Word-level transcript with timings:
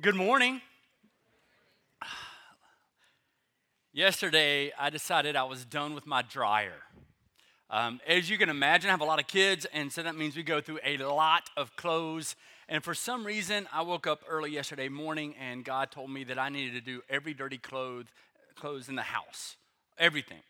Good 0.00 0.14
morning. 0.14 0.60
Yesterday, 3.92 4.70
I 4.78 4.90
decided 4.90 5.34
I 5.34 5.42
was 5.42 5.64
done 5.64 5.92
with 5.92 6.06
my 6.06 6.22
dryer. 6.22 6.84
Um, 7.68 7.98
as 8.06 8.30
you 8.30 8.38
can 8.38 8.48
imagine, 8.48 8.90
I 8.90 8.92
have 8.92 9.00
a 9.00 9.04
lot 9.04 9.18
of 9.18 9.26
kids, 9.26 9.66
and 9.72 9.90
so 9.90 10.04
that 10.04 10.14
means 10.14 10.36
we 10.36 10.44
go 10.44 10.60
through 10.60 10.78
a 10.84 10.98
lot 10.98 11.50
of 11.56 11.74
clothes. 11.74 12.36
And 12.68 12.84
for 12.84 12.94
some 12.94 13.26
reason, 13.26 13.66
I 13.72 13.82
woke 13.82 14.06
up 14.06 14.22
early 14.28 14.52
yesterday 14.52 14.88
morning, 14.88 15.34
and 15.36 15.64
God 15.64 15.90
told 15.90 16.10
me 16.10 16.22
that 16.24 16.38
I 16.38 16.48
needed 16.48 16.74
to 16.74 16.80
do 16.80 17.02
every 17.10 17.34
dirty 17.34 17.58
clothes, 17.58 18.06
clothes 18.54 18.88
in 18.88 18.94
the 18.94 19.02
house, 19.02 19.56
everything. 19.98 20.42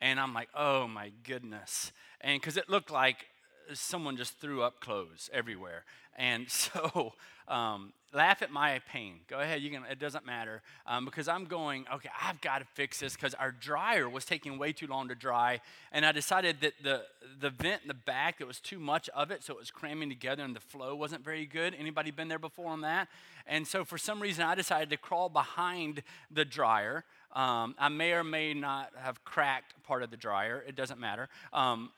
And 0.00 0.18
I'm 0.18 0.34
like, 0.34 0.48
oh 0.52 0.88
my 0.88 1.12
goodness. 1.22 1.92
And 2.20 2.40
because 2.40 2.56
it 2.56 2.68
looked 2.68 2.90
like 2.90 3.26
someone 3.72 4.16
just 4.16 4.40
threw 4.40 4.62
up 4.62 4.80
clothes 4.80 5.30
everywhere. 5.32 5.84
And 6.16 6.50
so, 6.50 7.12
um, 7.46 7.92
laugh 8.16 8.40
at 8.40 8.50
my 8.50 8.80
pain. 8.90 9.20
Go 9.28 9.38
ahead, 9.38 9.60
you 9.60 9.70
can. 9.70 9.84
It 9.84 9.98
doesn't 9.98 10.24
matter 10.24 10.62
um, 10.86 11.04
because 11.04 11.28
I'm 11.28 11.44
going. 11.44 11.84
Okay, 11.94 12.08
I've 12.20 12.40
got 12.40 12.58
to 12.58 12.64
fix 12.74 12.98
this 12.98 13.14
because 13.14 13.34
our 13.34 13.52
dryer 13.52 14.08
was 14.08 14.24
taking 14.24 14.58
way 14.58 14.72
too 14.72 14.86
long 14.86 15.08
to 15.08 15.14
dry, 15.14 15.60
and 15.92 16.04
I 16.04 16.12
decided 16.12 16.62
that 16.62 16.72
the 16.82 17.02
the 17.38 17.50
vent 17.50 17.82
in 17.82 17.88
the 17.88 17.94
back 17.94 18.38
there 18.38 18.46
was 18.46 18.58
too 18.58 18.78
much 18.78 19.08
of 19.10 19.30
it, 19.30 19.44
so 19.44 19.52
it 19.52 19.58
was 19.58 19.70
cramming 19.70 20.08
together, 20.08 20.42
and 20.42 20.56
the 20.56 20.60
flow 20.60 20.96
wasn't 20.96 21.22
very 21.22 21.44
good. 21.44 21.76
Anybody 21.78 22.10
been 22.10 22.28
there 22.28 22.38
before 22.38 22.70
on 22.70 22.80
that? 22.80 23.08
And 23.46 23.66
so, 23.66 23.84
for 23.84 23.98
some 23.98 24.20
reason, 24.20 24.44
I 24.44 24.54
decided 24.54 24.90
to 24.90 24.96
crawl 24.96 25.28
behind 25.28 26.02
the 26.30 26.44
dryer. 26.44 27.04
Um, 27.32 27.74
I 27.78 27.90
may 27.90 28.12
or 28.12 28.24
may 28.24 28.54
not 28.54 28.92
have 28.96 29.22
cracked 29.24 29.74
part 29.84 30.02
of 30.02 30.10
the 30.10 30.16
dryer. 30.16 30.64
It 30.66 30.74
doesn't 30.74 30.98
matter. 30.98 31.28
Um, 31.52 31.90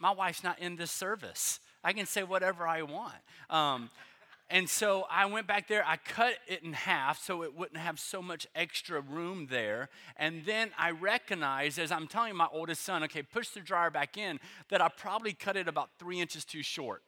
my 0.00 0.12
wife's 0.12 0.42
not 0.42 0.58
in 0.58 0.76
this 0.76 0.90
service. 0.90 1.60
I 1.84 1.92
can 1.92 2.06
say 2.06 2.24
whatever 2.24 2.66
I 2.66 2.82
want. 2.82 3.14
Um, 3.50 3.90
and 4.48 4.70
so 4.70 5.06
I 5.10 5.26
went 5.26 5.48
back 5.48 5.66
there, 5.66 5.84
I 5.84 5.96
cut 5.96 6.34
it 6.46 6.62
in 6.62 6.72
half 6.72 7.20
so 7.20 7.42
it 7.42 7.56
wouldn't 7.56 7.80
have 7.80 7.98
so 7.98 8.22
much 8.22 8.46
extra 8.54 9.00
room 9.00 9.48
there. 9.50 9.88
And 10.16 10.44
then 10.44 10.70
I 10.78 10.92
recognized, 10.92 11.80
as 11.80 11.90
I'm 11.90 12.06
telling 12.06 12.36
my 12.36 12.46
oldest 12.52 12.82
son, 12.82 13.02
okay, 13.04 13.22
push 13.22 13.48
the 13.48 13.60
dryer 13.60 13.90
back 13.90 14.16
in, 14.16 14.38
that 14.68 14.80
I 14.80 14.88
probably 14.88 15.32
cut 15.32 15.56
it 15.56 15.66
about 15.66 15.90
three 15.98 16.20
inches 16.20 16.44
too 16.44 16.62
short. 16.62 17.02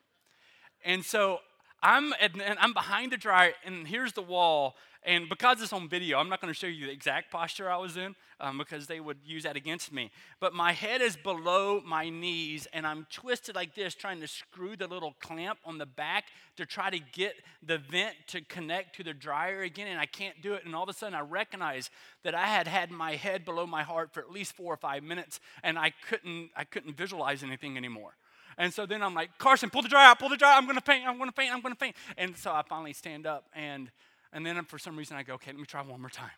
And 0.85 1.05
so 1.05 1.39
I'm, 1.83 2.13
I'm 2.61 2.73
behind 2.73 3.13
the 3.13 3.17
dryer, 3.17 3.53
and 3.65 3.87
here's 3.87 4.13
the 4.13 4.23
wall, 4.23 4.77
and 5.05 5.29
because 5.29 5.63
it's 5.63 5.73
on 5.73 5.89
video, 5.89 6.19
I'm 6.19 6.29
not 6.29 6.41
going 6.41 6.53
to 6.53 6.59
show 6.59 6.67
you 6.67 6.87
the 6.87 6.93
exact 6.93 7.31
posture 7.31 7.71
I 7.71 7.77
was 7.77 7.97
in 7.97 8.17
um, 8.41 8.59
because 8.59 8.89
they 8.89 8.99
would 8.99 9.19
use 9.25 9.45
that 9.45 9.55
against 9.55 9.93
me. 9.93 10.11
But 10.41 10.55
my 10.55 10.73
head 10.73 11.01
is 11.01 11.17
below 11.17 11.81
my 11.87 12.09
knees, 12.09 12.67
and 12.73 12.85
I'm 12.85 13.07
twisted 13.13 13.55
like 13.55 13.77
this, 13.77 13.95
trying 13.95 14.21
to 14.21 14.27
screw 14.27 14.77
the 14.77 14.89
little 14.89 15.15
clamp 15.21 15.61
on 15.65 15.79
the 15.79 15.87
back 15.87 16.25
to 16.57 16.67
try 16.67 16.91
to 16.91 16.99
get 16.99 17.37
the 17.63 17.79
vent 17.79 18.17
to 18.29 18.41
connect 18.41 18.97
to 18.97 19.05
the 19.05 19.15
dryer 19.15 19.63
again, 19.63 19.87
and 19.87 20.01
I 20.01 20.07
can't 20.07 20.43
do 20.43 20.55
it. 20.55 20.65
And 20.65 20.75
all 20.75 20.83
of 20.83 20.89
a 20.89 20.93
sudden, 20.93 21.15
I 21.15 21.21
recognize 21.21 21.91
that 22.25 22.35
I 22.35 22.47
had 22.47 22.67
had 22.67 22.91
my 22.91 23.15
head 23.15 23.45
below 23.45 23.69
my 23.69 23.85
heart 23.85 24.13
for 24.13 24.21
at 24.21 24.33
least 24.33 24.57
four 24.57 24.75
or 24.75 24.79
five 24.79 25.05
minutes, 25.05 25.39
and 25.63 25.79
I 25.79 25.93
couldn't, 26.09 26.51
I 26.57 26.65
couldn't 26.65 26.97
visualize 26.97 27.45
anything 27.45 27.77
anymore. 27.77 28.17
And 28.59 28.75
so 28.75 28.85
then 28.85 29.03
I'm 29.03 29.15
like, 29.15 29.39
Carson, 29.39 29.71
pull 29.71 29.83
the 29.83 29.89
dryer 29.89 30.09
out, 30.09 30.19
pull 30.19 30.29
the 30.29 30.37
dryer. 30.37 30.55
I'm 30.55 30.65
going 30.65 30.77
to 30.77 30.85
faint, 30.85 31.07
I'm 31.07 31.17
going 31.17 31.31
to 31.31 31.35
faint, 31.35 31.55
I'm 31.55 31.63
going 31.63 31.75
to 31.75 31.79
faint. 31.79 31.97
And 32.19 32.37
so 32.37 32.51
I 32.51 32.63
finally 32.69 32.93
stand 32.93 33.27
up 33.27 33.47
and 33.55 33.91
and 34.33 34.45
then 34.45 34.63
for 34.65 34.79
some 34.79 34.97
reason 34.97 35.17
I 35.17 35.23
go, 35.23 35.35
okay, 35.35 35.51
let 35.51 35.59
me 35.59 35.65
try 35.65 35.81
one 35.83 36.01
more 36.01 36.11
time. 36.11 36.31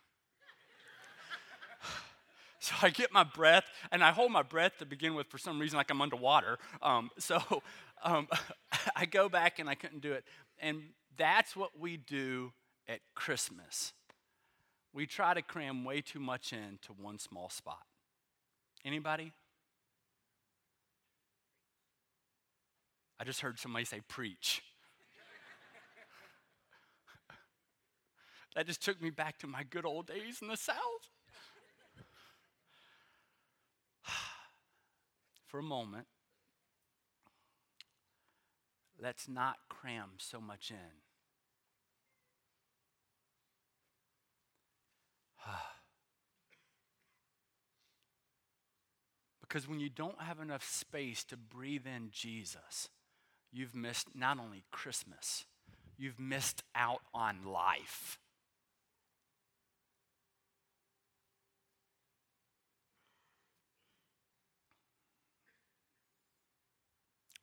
so 2.59 2.73
I 2.81 2.89
get 2.89 3.11
my 3.11 3.23
breath, 3.23 3.65
and 3.91 4.03
I 4.03 4.11
hold 4.11 4.31
my 4.31 4.43
breath 4.43 4.77
to 4.79 4.85
begin 4.85 5.15
with 5.15 5.27
for 5.27 5.37
some 5.37 5.59
reason, 5.59 5.77
like 5.77 5.91
I'm 5.91 6.01
underwater. 6.01 6.57
Um, 6.81 7.09
so 7.17 7.41
um, 8.03 8.27
I 8.95 9.05
go 9.05 9.29
back 9.29 9.59
and 9.59 9.69
I 9.69 9.75
couldn't 9.75 10.01
do 10.01 10.13
it. 10.13 10.23
And 10.59 10.81
that's 11.17 11.55
what 11.55 11.79
we 11.79 11.97
do 11.97 12.53
at 12.87 12.99
Christmas. 13.15 13.93
We 14.93 15.05
try 15.05 15.33
to 15.33 15.41
cram 15.41 15.83
way 15.83 16.01
too 16.01 16.19
much 16.19 16.53
into 16.53 16.93
one 16.97 17.17
small 17.19 17.49
spot. 17.49 17.83
Anybody? 18.83 19.31
I 23.21 23.23
just 23.23 23.41
heard 23.41 23.59
somebody 23.59 23.85
say 23.85 24.01
preach. 24.07 24.63
That 28.55 28.65
just 28.65 28.81
took 28.83 28.99
me 28.99 29.11
back 29.11 29.37
to 29.39 29.47
my 29.47 29.61
good 29.61 29.85
old 29.85 30.07
days 30.07 30.39
in 30.41 30.47
the 30.47 30.57
South. 30.57 30.75
For 35.45 35.59
a 35.59 35.63
moment, 35.63 36.07
let's 38.99 39.29
not 39.29 39.57
cram 39.69 40.13
so 40.17 40.41
much 40.41 40.71
in. 40.71 40.77
because 49.41 49.67
when 49.69 49.79
you 49.79 49.89
don't 49.89 50.19
have 50.19 50.39
enough 50.39 50.67
space 50.67 51.23
to 51.25 51.37
breathe 51.37 51.85
in 51.85 52.09
Jesus, 52.11 52.89
you've 53.51 53.75
missed 53.75 54.07
not 54.15 54.39
only 54.39 54.63
Christmas, 54.71 55.45
you've 55.97 56.19
missed 56.19 56.63
out 56.75 57.01
on 57.13 57.45
life. 57.45 58.17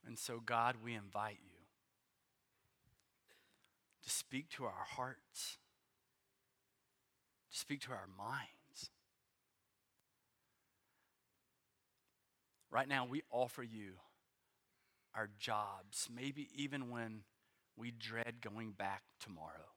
And 0.06 0.18
so, 0.18 0.40
God, 0.44 0.76
we 0.82 0.94
invite 0.94 1.36
you 1.44 1.58
to 4.02 4.10
speak 4.10 4.48
to 4.56 4.64
our 4.64 4.86
hearts, 4.96 5.58
to 7.52 7.58
speak 7.58 7.82
to 7.82 7.90
our 7.90 8.08
minds. 8.16 8.90
Right 12.70 12.88
now, 12.88 13.04
we 13.04 13.22
offer 13.30 13.62
you 13.62 13.92
our 15.18 15.28
jobs, 15.40 16.08
maybe 16.14 16.48
even 16.54 16.90
when 16.90 17.22
we 17.76 17.90
dread 17.90 18.36
going 18.40 18.70
back 18.70 19.02
tomorrow. 19.18 19.72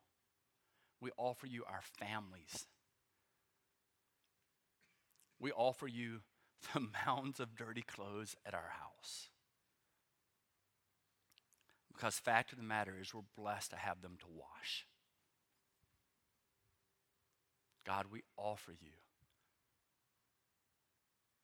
We 1.02 1.09
offer 1.18 1.47
you 1.47 1.63
our 1.68 1.81
families. 1.81 2.68
We 5.40 5.52
offer 5.52 5.88
you 5.88 6.19
the 6.74 6.88
mounds 7.07 7.40
of 7.40 7.56
dirty 7.56 7.81
clothes 7.81 8.35
at 8.46 8.53
our 8.53 8.72
house. 8.79 9.29
Because 11.91 12.19
fact 12.19 12.52
of 12.52 12.59
the 12.59 12.63
matter 12.63 12.94
is 13.02 13.13
we're 13.13 13.22
blessed 13.35 13.72
to 13.72 13.78
have 13.78 14.02
them 14.03 14.18
to 14.19 14.25
wash. 14.28 14.85
God, 17.85 18.06
we 18.12 18.22
offer 18.38 18.73
you 18.79 18.91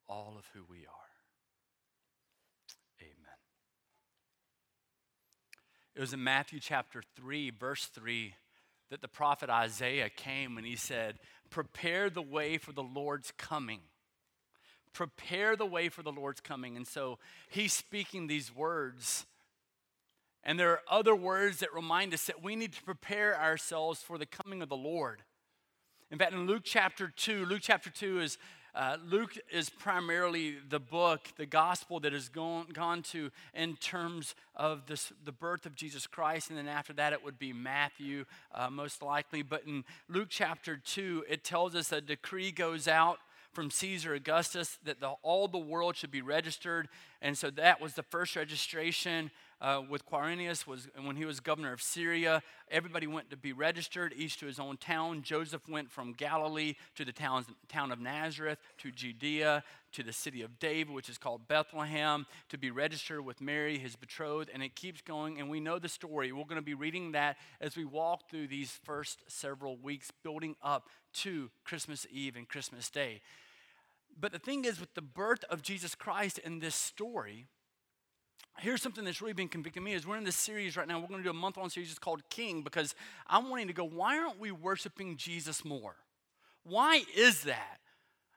all 0.08 0.36
of 0.38 0.46
who 0.54 0.60
we 0.70 0.78
are. 0.78 1.08
Amen. 3.00 3.38
It 5.98 6.00
was 6.00 6.12
in 6.12 6.22
Matthew 6.22 6.60
chapter 6.60 7.02
3, 7.16 7.50
verse 7.50 7.86
3, 7.86 8.32
that 8.90 9.02
the 9.02 9.08
prophet 9.08 9.50
Isaiah 9.50 10.08
came 10.08 10.56
and 10.56 10.64
he 10.64 10.76
said, 10.76 11.18
Prepare 11.50 12.08
the 12.08 12.22
way 12.22 12.56
for 12.56 12.72
the 12.72 12.84
Lord's 12.84 13.32
coming. 13.36 13.80
Prepare 14.92 15.56
the 15.56 15.66
way 15.66 15.88
for 15.88 16.04
the 16.04 16.12
Lord's 16.12 16.40
coming. 16.40 16.76
And 16.76 16.86
so 16.86 17.18
he's 17.50 17.72
speaking 17.72 18.28
these 18.28 18.54
words 18.54 19.26
and 20.44 20.58
there 20.58 20.70
are 20.70 20.82
other 20.88 21.14
words 21.14 21.58
that 21.58 21.74
remind 21.74 22.14
us 22.14 22.26
that 22.26 22.42
we 22.42 22.56
need 22.56 22.72
to 22.74 22.82
prepare 22.82 23.38
ourselves 23.38 24.00
for 24.00 24.16
the 24.16 24.24
coming 24.24 24.62
of 24.62 24.68
the 24.68 24.76
Lord. 24.76 25.22
In 26.10 26.18
fact, 26.18 26.32
in 26.32 26.46
Luke 26.46 26.62
chapter 26.64 27.12
2, 27.14 27.44
Luke 27.44 27.60
chapter 27.60 27.90
2 27.90 28.20
is 28.20 28.38
uh, 28.74 28.96
Luke 29.08 29.36
is 29.50 29.70
primarily 29.70 30.56
the 30.68 30.78
book, 30.78 31.28
the 31.36 31.46
gospel 31.46 32.00
that 32.00 32.12
has 32.12 32.28
gone, 32.28 32.66
gone 32.72 33.02
to 33.02 33.30
in 33.54 33.76
terms 33.76 34.34
of 34.54 34.86
this, 34.86 35.12
the 35.24 35.32
birth 35.32 35.66
of 35.66 35.74
Jesus 35.74 36.06
Christ. 36.06 36.50
And 36.50 36.58
then 36.58 36.68
after 36.68 36.92
that, 36.94 37.12
it 37.12 37.24
would 37.24 37.38
be 37.38 37.52
Matthew, 37.52 38.24
uh, 38.54 38.70
most 38.70 39.02
likely. 39.02 39.42
But 39.42 39.64
in 39.66 39.84
Luke 40.08 40.28
chapter 40.30 40.76
2, 40.76 41.24
it 41.28 41.44
tells 41.44 41.74
us 41.74 41.92
a 41.92 42.00
decree 42.00 42.50
goes 42.50 42.86
out 42.86 43.18
from 43.52 43.70
Caesar 43.70 44.14
Augustus 44.14 44.78
that 44.84 45.00
the, 45.00 45.08
all 45.22 45.48
the 45.48 45.58
world 45.58 45.96
should 45.96 46.10
be 46.10 46.22
registered. 46.22 46.88
And 47.20 47.36
so 47.36 47.50
that 47.50 47.80
was 47.80 47.94
the 47.94 48.02
first 48.02 48.36
registration 48.36 49.30
uh, 49.60 49.82
with 49.88 50.06
Quirinius 50.06 50.66
was 50.66 50.88
when 51.02 51.16
he 51.16 51.24
was 51.24 51.40
governor 51.40 51.72
of 51.72 51.82
Syria. 51.82 52.42
Everybody 52.70 53.06
went 53.06 53.30
to 53.30 53.36
be 53.36 53.52
registered, 53.52 54.14
each 54.16 54.38
to 54.38 54.46
his 54.46 54.58
own 54.58 54.76
town. 54.76 55.22
Joseph 55.22 55.68
went 55.68 55.90
from 55.90 56.12
Galilee 56.12 56.74
to 56.94 57.04
the 57.04 57.12
town, 57.12 57.44
town 57.68 57.90
of 57.90 57.98
Nazareth, 57.98 58.58
to 58.78 58.90
Judea, 58.92 59.64
to 59.92 60.02
the 60.02 60.12
city 60.12 60.42
of 60.42 60.58
David, 60.58 60.94
which 60.94 61.08
is 61.08 61.18
called 61.18 61.48
Bethlehem, 61.48 62.26
to 62.50 62.58
be 62.58 62.70
registered 62.70 63.24
with 63.24 63.40
Mary, 63.40 63.78
his 63.78 63.96
betrothed. 63.96 64.50
And 64.52 64.62
it 64.62 64.76
keeps 64.76 65.00
going, 65.00 65.40
and 65.40 65.50
we 65.50 65.60
know 65.60 65.78
the 65.78 65.88
story. 65.88 66.30
We're 66.30 66.44
going 66.44 66.56
to 66.56 66.62
be 66.62 66.74
reading 66.74 67.12
that 67.12 67.36
as 67.60 67.76
we 67.76 67.84
walk 67.84 68.30
through 68.30 68.48
these 68.48 68.78
first 68.84 69.22
several 69.26 69.76
weeks, 69.76 70.10
building 70.22 70.54
up 70.62 70.88
to 71.14 71.50
Christmas 71.64 72.06
Eve 72.12 72.36
and 72.36 72.48
Christmas 72.48 72.90
Day. 72.90 73.22
But 74.20 74.32
the 74.32 74.38
thing 74.38 74.64
is, 74.64 74.80
with 74.80 74.94
the 74.94 75.02
birth 75.02 75.44
of 75.50 75.62
Jesus 75.62 75.94
Christ 75.94 76.38
in 76.38 76.58
this 76.58 76.74
story, 76.74 77.46
here's 78.60 78.82
something 78.82 79.04
that's 79.04 79.20
really 79.20 79.32
been 79.32 79.48
convicting 79.48 79.82
me 79.82 79.94
is 79.94 80.06
we're 80.06 80.16
in 80.16 80.24
this 80.24 80.36
series 80.36 80.76
right 80.76 80.86
now. 80.86 80.98
We're 80.98 81.08
going 81.08 81.20
to 81.20 81.24
do 81.24 81.30
a 81.30 81.34
month-long 81.34 81.70
series. 81.70 81.90
It's 81.90 81.98
called 81.98 82.22
king 82.30 82.62
because 82.62 82.94
i'm 83.26 83.50
wanting 83.50 83.68
to 83.68 83.72
go 83.72 83.84
why 83.84 84.18
aren't 84.18 84.38
we 84.38 84.50
worshiping 84.50 85.16
jesus 85.16 85.64
more? 85.64 85.96
Why 86.64 87.04
is 87.16 87.44
that 87.44 87.78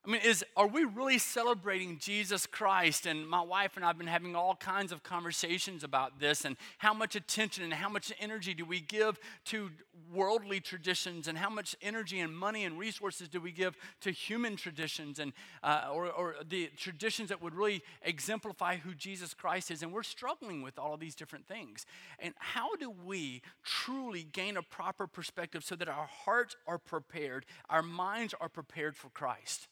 I 0.04 0.10
mean, 0.10 0.22
is 0.26 0.44
are 0.58 0.66
we 0.66 0.84
really 0.84 1.20
celebrating 1.20 2.00
Jesus 2.00 2.48
Christ? 2.48 3.06
And 3.06 3.28
my 3.28 3.42
wife 3.42 3.76
and 3.76 3.86
I 3.86 3.90
have 3.90 4.00
been 4.00 4.08
having 4.08 4.36
all 4.36 4.56
kinds 4.56 4.92
of 4.92 5.04
conversations 5.04 5.84
about 5.84 6.20
this 6.20 6.44
and 6.44 6.58
how 6.80 6.92
much 6.92 7.16
attention 7.16 7.64
and 7.64 7.72
how 7.72 7.88
much 7.88 8.12
energy 8.20 8.56
do 8.56 8.66
we 8.66 8.80
give 8.80 9.20
to 9.46 9.70
worldly 10.12 10.60
traditions 10.60 11.28
and 11.28 11.38
how 11.38 11.52
much 11.52 11.76
energy 11.84 12.20
and 12.20 12.36
money 12.36 12.66
and 12.66 12.80
resources 12.80 13.30
do 13.30 13.40
we 13.40 13.52
give 13.52 13.78
to 14.02 14.10
human 14.10 14.56
traditions 14.56 15.20
and 15.20 15.34
uh, 15.62 15.90
or, 15.94 16.10
or 16.10 16.36
the 16.50 16.72
traditions 16.76 17.30
that 17.30 17.40
would 17.40 17.54
really 17.54 17.84
exemplify 18.02 18.78
who 18.78 18.96
Jesus 18.96 19.36
Christ 19.36 19.70
is? 19.70 19.84
And 19.84 19.94
we're 19.94 20.02
struggling 20.02 20.64
with 20.64 20.80
all 20.80 20.96
of 20.96 21.00
these 21.00 21.14
different 21.14 21.48
things. 21.48 21.86
And 22.18 22.34
how 22.40 22.76
do 22.76 22.90
we 22.90 23.44
truly 23.64 24.24
gain 24.24 24.58
a 24.58 24.64
proper 24.64 25.06
perspective 25.06 25.64
so 25.64 25.76
that 25.76 25.88
our 25.88 26.08
hearts 26.26 26.56
are 26.66 26.80
prepared, 26.80 27.46
our 27.70 27.84
minds 27.84 28.34
are 28.42 28.50
prepared 28.50 28.96
for 28.96 29.10
Christ? 29.10 29.68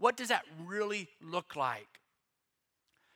What 0.00 0.16
does 0.16 0.28
that 0.28 0.46
really 0.66 1.08
look 1.20 1.54
like? 1.54 2.00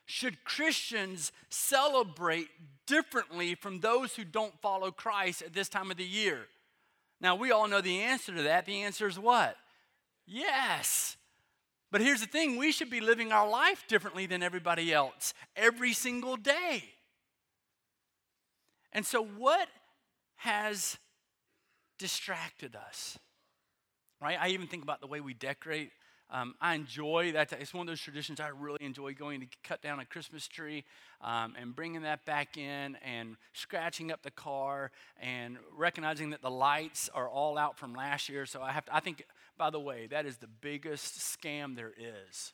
Should 0.05 0.43
Christians 0.43 1.31
celebrate 1.49 2.49
differently 2.85 3.55
from 3.55 3.79
those 3.79 4.15
who 4.15 4.23
don't 4.23 4.61
follow 4.61 4.91
Christ 4.91 5.41
at 5.41 5.53
this 5.53 5.67
time 5.67 5.89
of 5.89 5.97
the 5.97 6.05
year? 6.05 6.45
Now, 7.19 7.35
we 7.35 7.49
all 7.49 7.67
know 7.67 7.81
the 7.81 8.01
answer 8.01 8.35
to 8.35 8.43
that. 8.43 8.67
The 8.67 8.83
answer 8.83 9.07
is 9.07 9.17
what? 9.17 9.55
Yes. 10.27 11.17
But 11.91 12.01
here's 12.01 12.21
the 12.21 12.27
thing 12.27 12.55
we 12.55 12.71
should 12.71 12.91
be 12.91 13.01
living 13.01 13.31
our 13.31 13.49
life 13.49 13.85
differently 13.87 14.27
than 14.27 14.43
everybody 14.43 14.93
else 14.93 15.33
every 15.55 15.91
single 15.91 16.35
day. 16.35 16.83
And 18.93 19.03
so, 19.03 19.25
what 19.25 19.69
has 20.35 20.99
distracted 21.97 22.75
us? 22.75 23.17
Right? 24.21 24.37
I 24.39 24.49
even 24.49 24.67
think 24.67 24.83
about 24.83 25.01
the 25.01 25.07
way 25.07 25.19
we 25.19 25.33
decorate 25.33 25.89
um, 26.31 26.55
I 26.59 26.73
enjoy 26.73 27.33
that. 27.33 27.53
It's 27.53 27.73
one 27.73 27.87
of 27.87 27.91
those 27.91 28.01
traditions 28.01 28.39
I 28.39 28.47
really 28.47 28.83
enjoy 28.83 29.13
going 29.13 29.41
to 29.41 29.47
cut 29.63 29.81
down 29.81 29.99
a 29.99 30.05
Christmas 30.05 30.47
tree 30.47 30.83
um, 31.21 31.53
and 31.59 31.75
bringing 31.75 32.01
that 32.01 32.25
back 32.25 32.57
in 32.57 32.97
and 33.05 33.37
scratching 33.53 34.11
up 34.11 34.23
the 34.23 34.31
car 34.31 34.91
and 35.21 35.57
recognizing 35.77 36.31
that 36.31 36.41
the 36.41 36.49
lights 36.49 37.09
are 37.13 37.29
all 37.29 37.57
out 37.57 37.77
from 37.77 37.93
last 37.93 38.27
year. 38.27 38.45
So 38.45 38.61
I 38.61 38.71
have 38.71 38.85
to, 38.85 38.95
I 38.95 39.01
think, 39.01 39.23
by 39.57 39.69
the 39.69 39.79
way, 39.79 40.07
that 40.07 40.25
is 40.25 40.37
the 40.37 40.47
biggest 40.47 41.19
scam 41.19 41.75
there 41.75 41.93
is. 41.97 42.53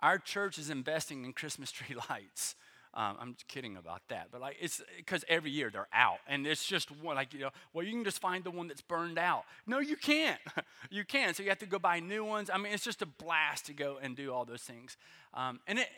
Our 0.00 0.18
church 0.18 0.58
is 0.58 0.70
investing 0.70 1.24
in 1.24 1.32
Christmas 1.32 1.72
tree 1.72 1.96
lights. 2.10 2.54
Um, 2.94 3.16
I'm 3.18 3.36
kidding 3.48 3.76
about 3.76 4.02
that, 4.08 4.28
but 4.30 4.40
like 4.42 4.56
it's 4.60 4.82
because 4.98 5.24
every 5.26 5.50
year 5.50 5.70
they're 5.70 5.88
out, 5.94 6.18
and 6.28 6.46
it's 6.46 6.64
just 6.64 6.90
one 6.90 7.16
like 7.16 7.32
you 7.32 7.40
know. 7.40 7.50
Well, 7.72 7.86
you 7.86 7.92
can 7.92 8.04
just 8.04 8.20
find 8.20 8.44
the 8.44 8.50
one 8.50 8.68
that's 8.68 8.82
burned 8.82 9.18
out. 9.18 9.44
No, 9.66 9.78
you 9.78 9.96
can't. 9.96 10.40
you 10.90 11.04
can't. 11.04 11.34
So 11.34 11.42
you 11.42 11.48
have 11.48 11.58
to 11.60 11.66
go 11.66 11.78
buy 11.78 12.00
new 12.00 12.24
ones. 12.24 12.50
I 12.52 12.58
mean, 12.58 12.72
it's 12.72 12.84
just 12.84 13.00
a 13.00 13.06
blast 13.06 13.66
to 13.66 13.72
go 13.72 13.98
and 14.02 14.14
do 14.14 14.32
all 14.32 14.44
those 14.44 14.62
things. 14.62 14.96
Um, 15.32 15.60
and 15.66 15.78
it 15.78 15.88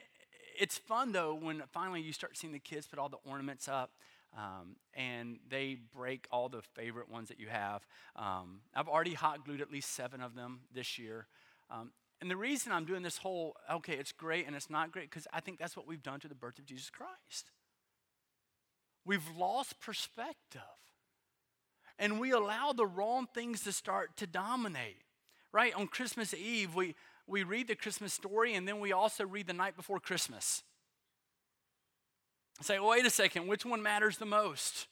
it's 0.57 0.79
fun 0.79 1.11
though 1.11 1.35
when 1.35 1.63
finally 1.73 2.01
you 2.01 2.13
start 2.13 2.37
seeing 2.37 2.53
the 2.53 2.61
kids 2.61 2.87
put 2.87 2.99
all 2.99 3.09
the 3.09 3.19
ornaments 3.29 3.69
up. 3.69 3.91
Um, 4.37 4.77
and 4.95 5.39
they 5.49 5.79
break 5.97 6.27
all 6.33 6.49
the 6.49 6.63
favorite 6.75 7.09
ones 7.09 7.29
that 7.29 7.39
you 7.39 7.47
have. 7.49 7.87
Um, 8.17 8.63
I've 8.75 8.89
already 8.89 9.15
hot 9.15 9.45
glued 9.45 9.61
at 9.61 9.71
least 9.71 9.91
seven 9.91 10.21
of 10.21 10.35
them 10.35 10.63
this 10.75 10.99
year. 10.99 11.29
Um, 11.71 11.93
and 12.25 12.31
the 12.31 12.39
reason 12.39 12.73
I'm 12.73 12.87
doing 12.87 13.03
this 13.03 13.19
whole, 13.19 13.55
okay, 13.71 13.93
it's 13.93 14.11
great 14.11 14.47
and 14.47 14.57
it's 14.57 14.71
not 14.71 14.91
great, 14.91 15.11
because 15.11 15.27
I 15.31 15.41
think 15.41 15.59
that's 15.59 15.77
what 15.77 15.87
we've 15.87 16.03
done 16.03 16.21
to 16.21 16.29
the 16.29 16.35
birth 16.35 16.59
of 16.59 16.65
Jesus 16.65 16.89
Christ. 16.89 17.51
We've 19.05 19.37
lost 19.37 19.79
perspective. 19.79 20.63
And 21.99 22.19
we 22.19 22.31
allow 22.31 22.73
the 22.73 22.87
wrong 22.87 23.27
things 23.35 23.61
to 23.65 23.73
start 23.73 24.17
to 24.17 24.27
dominate. 24.27 25.03
Right? 25.53 25.75
On 25.75 25.87
Christmas 25.87 26.33
Eve, 26.33 26.75
we, 26.75 26.95
we 27.27 27.43
read 27.43 27.69
the 27.69 27.77
Christmas 27.77 28.15
story 28.15 28.55
and 28.55 28.67
then 28.67 28.81
we 28.81 28.91
also 28.91 29.27
read 29.27 29.47
the 29.47 29.53
night 29.53 29.77
before 29.77 30.01
Christmas. 30.01 30.63
Say, 32.63 32.79
wait 32.79 33.05
a 33.05 33.11
second, 33.11 33.49
which 33.49 33.67
one 33.67 33.83
matters 33.83 34.17
the 34.17 34.25
most? 34.25 34.87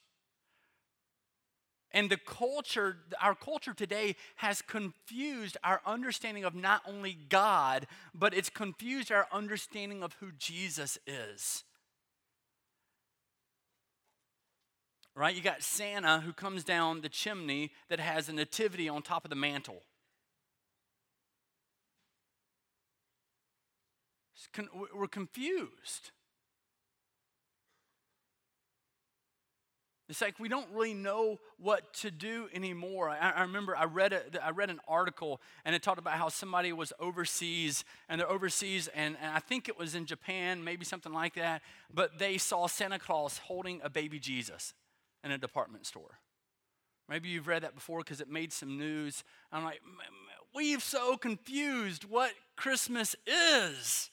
And 1.95 2.09
the 2.09 2.17
culture, 2.17 2.97
our 3.21 3.35
culture 3.35 3.75
today 3.75 4.17
has 4.37 4.63
confused 4.63 5.59
our 5.63 5.83
understanding 5.85 6.45
of 6.45 6.55
not 6.55 6.83
only 6.87 7.19
God, 7.29 7.87
but 8.15 8.35
it's 8.35 8.49
confused 8.49 9.13
our 9.13 9.27
understanding 9.31 10.03
of 10.03 10.15
who 10.15 10.33
Jesus 10.39 10.99
is. 11.07 11.65
Right? 15.15 15.35
You 15.35 15.43
got 15.43 15.63
Santa 15.63 16.21
who 16.21 16.33
comes 16.33 16.65
down 16.65 17.03
the 17.03 17.11
chimney 17.11 17.73
that 17.91 18.01
has 18.01 18.31
a 18.31 18.33
nativity 18.33 18.89
on 18.89 19.03
top 19.03 19.25
of 19.25 19.29
the 19.29 19.37
mantle. 19.37 19.83
We're 24.95 25.09
confused. 25.09 26.11
It's 30.13 30.21
like 30.21 30.39
we 30.39 30.51
don't 30.51 30.69
really 30.75 30.93
know 30.93 31.41
what 31.57 31.95
to 31.95 32.11
do 32.11 32.47
anymore. 32.53 33.09
I, 33.09 33.31
I 33.31 33.41
remember 33.41 33.75
I 33.75 33.85
read, 33.85 34.13
a, 34.13 34.45
I 34.45 34.51
read 34.51 34.69
an 34.69 34.79
article 34.87 35.41
and 35.65 35.75
it 35.75 35.83
talked 35.83 35.99
about 35.99 36.19
how 36.19 36.29
somebody 36.29 36.71
was 36.71 36.93
overseas 37.01 37.83
and 38.11 38.21
they're 38.21 38.29
overseas, 38.29 38.89
and, 38.89 39.17
and 39.23 39.35
I 39.35 39.39
think 39.39 39.71
it 39.71 39.79
was 39.79 39.95
in 39.95 40.05
Japan, 40.05 40.63
maybe 40.63 40.85
something 40.85 41.15
like 41.15 41.37
that, 41.37 41.63
but 41.95 42.19
they 42.19 42.37
saw 42.37 42.67
Santa 42.67 42.99
Claus 42.99 43.39
holding 43.39 43.81
a 43.83 43.89
baby 43.89 44.19
Jesus 44.19 44.75
in 45.25 45.31
a 45.31 45.39
department 45.39 45.87
store. 45.87 46.19
Maybe 47.09 47.31
you've 47.31 47.47
read 47.49 47.63
that 47.63 47.75
before 47.75 48.01
because 48.01 48.21
it 48.21 48.29
made 48.29 48.53
some 48.53 48.77
news. 48.79 49.25
I'm 49.51 49.65
like, 49.65 49.81
we've 50.55 50.83
so 50.83 51.17
confused 51.17 52.05
what 52.05 52.33
Christmas 52.55 53.17
is. 53.27 54.11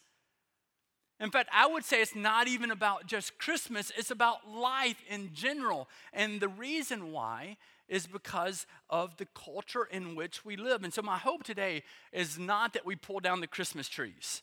In 1.20 1.32
fact, 1.32 1.50
I 1.54 1.68
would 1.68 1.84
say 1.84 2.02
it's 2.02 2.16
not 2.16 2.48
even 2.48 2.72
about 2.72 3.06
just 3.06 3.38
Christmas, 3.38 3.92
it's 3.98 4.12
about 4.12 4.50
life 4.50 5.02
in 5.10 5.32
general. 5.34 5.90
And 6.14 6.40
the 6.40 6.48
reason 6.48 7.12
why 7.12 7.58
is 7.90 8.08
because 8.08 8.66
of 8.90 9.18
the 9.18 9.26
culture 9.26 9.84
in 9.84 10.16
which 10.16 10.46
we 10.46 10.56
live. 10.56 10.84
And 10.84 10.94
so, 10.94 11.02
my 11.02 11.18
hope 11.18 11.44
today 11.44 11.84
is 12.14 12.38
not 12.38 12.74
that 12.74 12.86
we 12.86 12.96
pull 12.96 13.20
down 13.20 13.42
the 13.42 13.48
Christmas 13.48 13.90
trees. 13.90 14.42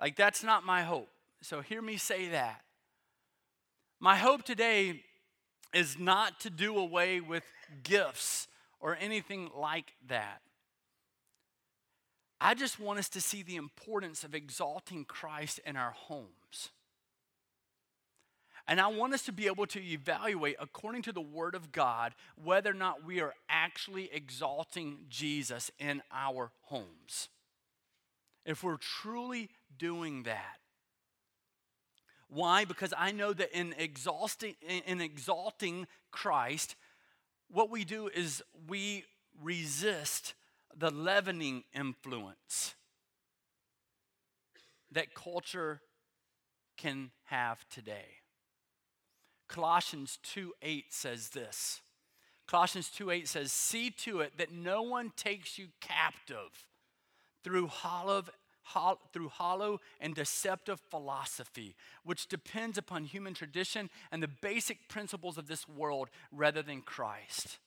Like, 0.00 0.16
that's 0.16 0.42
not 0.42 0.64
my 0.64 0.82
hope. 0.82 1.08
So, 1.42 1.60
hear 1.60 1.82
me 1.82 1.98
say 1.98 2.28
that. 2.28 2.62
My 4.00 4.16
hope 4.16 4.42
today 4.42 5.02
is 5.74 5.98
not 5.98 6.40
to 6.40 6.50
do 6.50 6.78
away 6.78 7.20
with 7.20 7.44
gifts 7.82 8.48
or 8.80 8.96
anything 8.98 9.50
like 9.54 9.92
that. 10.08 10.40
I 12.40 12.54
just 12.54 12.80
want 12.80 12.98
us 12.98 13.08
to 13.10 13.20
see 13.20 13.42
the 13.42 13.56
importance 13.56 14.24
of 14.24 14.34
exalting 14.34 15.04
Christ 15.04 15.60
in 15.66 15.76
our 15.76 15.90
homes. 15.90 16.70
And 18.66 18.80
I 18.80 18.86
want 18.86 19.12
us 19.14 19.22
to 19.22 19.32
be 19.32 19.46
able 19.46 19.66
to 19.66 19.82
evaluate, 19.82 20.56
according 20.60 21.02
to 21.02 21.12
the 21.12 21.20
Word 21.20 21.54
of 21.54 21.72
God, 21.72 22.14
whether 22.42 22.70
or 22.70 22.74
not 22.74 23.04
we 23.04 23.20
are 23.20 23.34
actually 23.48 24.08
exalting 24.12 25.06
Jesus 25.08 25.70
in 25.78 26.02
our 26.12 26.52
homes. 26.62 27.28
If 28.46 28.62
we're 28.62 28.76
truly 28.76 29.50
doing 29.76 30.22
that. 30.22 30.56
Why? 32.28 32.64
Because 32.64 32.94
I 32.96 33.10
know 33.10 33.32
that 33.32 33.50
in 33.58 33.74
exalting, 33.76 34.54
in 34.86 35.00
exalting 35.00 35.88
Christ, 36.12 36.76
what 37.50 37.70
we 37.70 37.84
do 37.84 38.06
is 38.06 38.40
we 38.68 39.04
resist 39.42 40.34
the 40.80 40.90
leavening 40.90 41.62
influence 41.74 42.74
that 44.90 45.14
culture 45.14 45.82
can 46.78 47.10
have 47.24 47.68
today. 47.68 48.06
Colossians 49.46 50.18
2 50.22 50.54
8 50.62 50.86
says 50.88 51.28
this. 51.30 51.82
Colossians 52.48 52.88
2 52.88 53.10
8 53.10 53.28
says, 53.28 53.52
See 53.52 53.90
to 53.90 54.20
it 54.20 54.38
that 54.38 54.52
no 54.52 54.80
one 54.80 55.12
takes 55.16 55.58
you 55.58 55.68
captive 55.82 56.66
through 57.44 57.66
hollow, 57.66 58.24
through 59.12 59.28
hollow 59.28 59.80
and 60.00 60.14
deceptive 60.14 60.80
philosophy, 60.90 61.76
which 62.04 62.26
depends 62.26 62.78
upon 62.78 63.04
human 63.04 63.34
tradition 63.34 63.90
and 64.10 64.22
the 64.22 64.28
basic 64.28 64.88
principles 64.88 65.36
of 65.36 65.46
this 65.46 65.68
world 65.68 66.08
rather 66.32 66.62
than 66.62 66.80
Christ. 66.80 67.58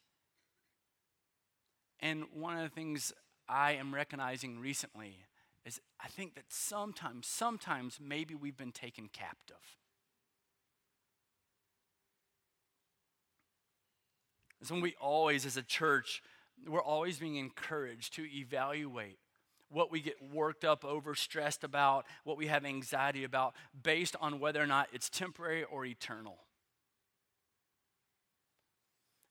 And 2.00 2.26
one 2.34 2.58
of 2.58 2.64
the 2.64 2.70
things 2.70 3.14
I 3.48 3.74
am 3.74 3.94
recognizing 3.94 4.60
recently 4.60 5.18
is 5.66 5.80
I 6.00 6.08
think 6.08 6.36
that 6.36 6.46
sometimes, 6.50 7.28
sometimes 7.28 8.00
maybe 8.02 8.36
we've 8.36 8.58
been 8.58 8.72
taken 8.72 9.08
captive. 9.08 9.56
So 14.64 14.80
we 14.80 14.96
always, 15.00 15.46
as 15.46 15.58
a 15.58 15.64
church, 15.64 16.22
we're 16.68 16.82
always 16.82 17.20
being 17.20 17.36
encouraged 17.36 18.14
to 18.16 18.26
evaluate 18.26 19.18
what 19.70 19.92
we 19.92 20.00
get 20.00 20.16
worked 20.32 20.64
up 20.64 20.86
over, 20.86 21.16
stressed 21.16 21.64
about, 21.64 22.06
what 22.24 22.38
we 22.38 22.48
have 22.48 22.64
anxiety 22.64 23.24
about, 23.24 23.56
based 23.82 24.16
on 24.22 24.40
whether 24.40 24.62
or 24.62 24.68
not 24.68 24.88
it's 24.94 25.10
temporary 25.10 25.64
or 25.64 25.86
eternal. 25.86 26.38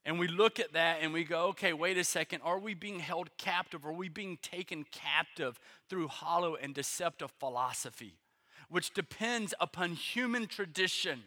And 0.04 0.18
we 0.18 0.26
look 0.26 0.58
at 0.58 0.72
that 0.72 0.98
and 1.00 1.12
we 1.12 1.24
go, 1.24 1.48
okay, 1.48 1.72
wait 1.72 1.96
a 1.96 2.04
second. 2.04 2.40
Are 2.42 2.58
we 2.58 2.74
being 2.74 2.98
held 2.98 3.36
captive? 3.38 3.84
Are 3.86 3.92
we 3.92 4.08
being 4.08 4.38
taken 4.42 4.84
captive 4.90 5.60
through 5.88 6.08
hollow 6.08 6.56
and 6.56 6.74
deceptive 6.74 7.30
philosophy, 7.38 8.14
which 8.68 8.94
depends 8.94 9.54
upon 9.60 9.92
human 9.92 10.46
tradition? 10.46 11.24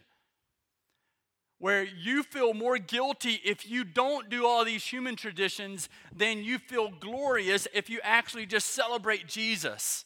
Where 1.58 1.84
you 1.84 2.22
feel 2.22 2.52
more 2.52 2.76
guilty 2.76 3.40
if 3.42 3.68
you 3.68 3.82
don't 3.82 4.28
do 4.28 4.46
all 4.46 4.64
these 4.64 4.84
human 4.84 5.16
traditions 5.16 5.88
than 6.14 6.44
you 6.44 6.58
feel 6.58 6.90
glorious 6.90 7.66
if 7.72 7.88
you 7.88 8.00
actually 8.02 8.46
just 8.46 8.68
celebrate 8.68 9.26
Jesus 9.26 10.05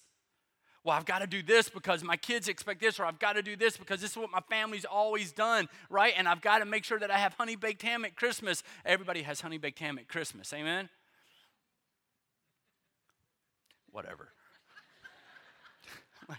well, 0.82 0.96
I've 0.96 1.04
got 1.04 1.18
to 1.18 1.26
do 1.26 1.42
this 1.42 1.68
because 1.68 2.02
my 2.02 2.16
kids 2.16 2.48
expect 2.48 2.80
this, 2.80 2.98
or 2.98 3.04
I've 3.04 3.18
got 3.18 3.34
to 3.34 3.42
do 3.42 3.54
this 3.54 3.76
because 3.76 4.00
this 4.00 4.12
is 4.12 4.16
what 4.16 4.30
my 4.30 4.40
family's 4.48 4.86
always 4.86 5.30
done, 5.30 5.68
right? 5.90 6.14
And 6.16 6.26
I've 6.26 6.40
got 6.40 6.60
to 6.60 6.64
make 6.64 6.84
sure 6.84 6.98
that 6.98 7.10
I 7.10 7.18
have 7.18 7.34
honey 7.34 7.54
baked 7.54 7.82
ham 7.82 8.06
at 8.06 8.16
Christmas. 8.16 8.62
Everybody 8.86 9.22
has 9.22 9.42
honey 9.42 9.58
baked 9.58 9.78
ham 9.78 9.98
at 9.98 10.08
Christmas, 10.08 10.50
amen? 10.54 10.88
Whatever. 13.90 14.28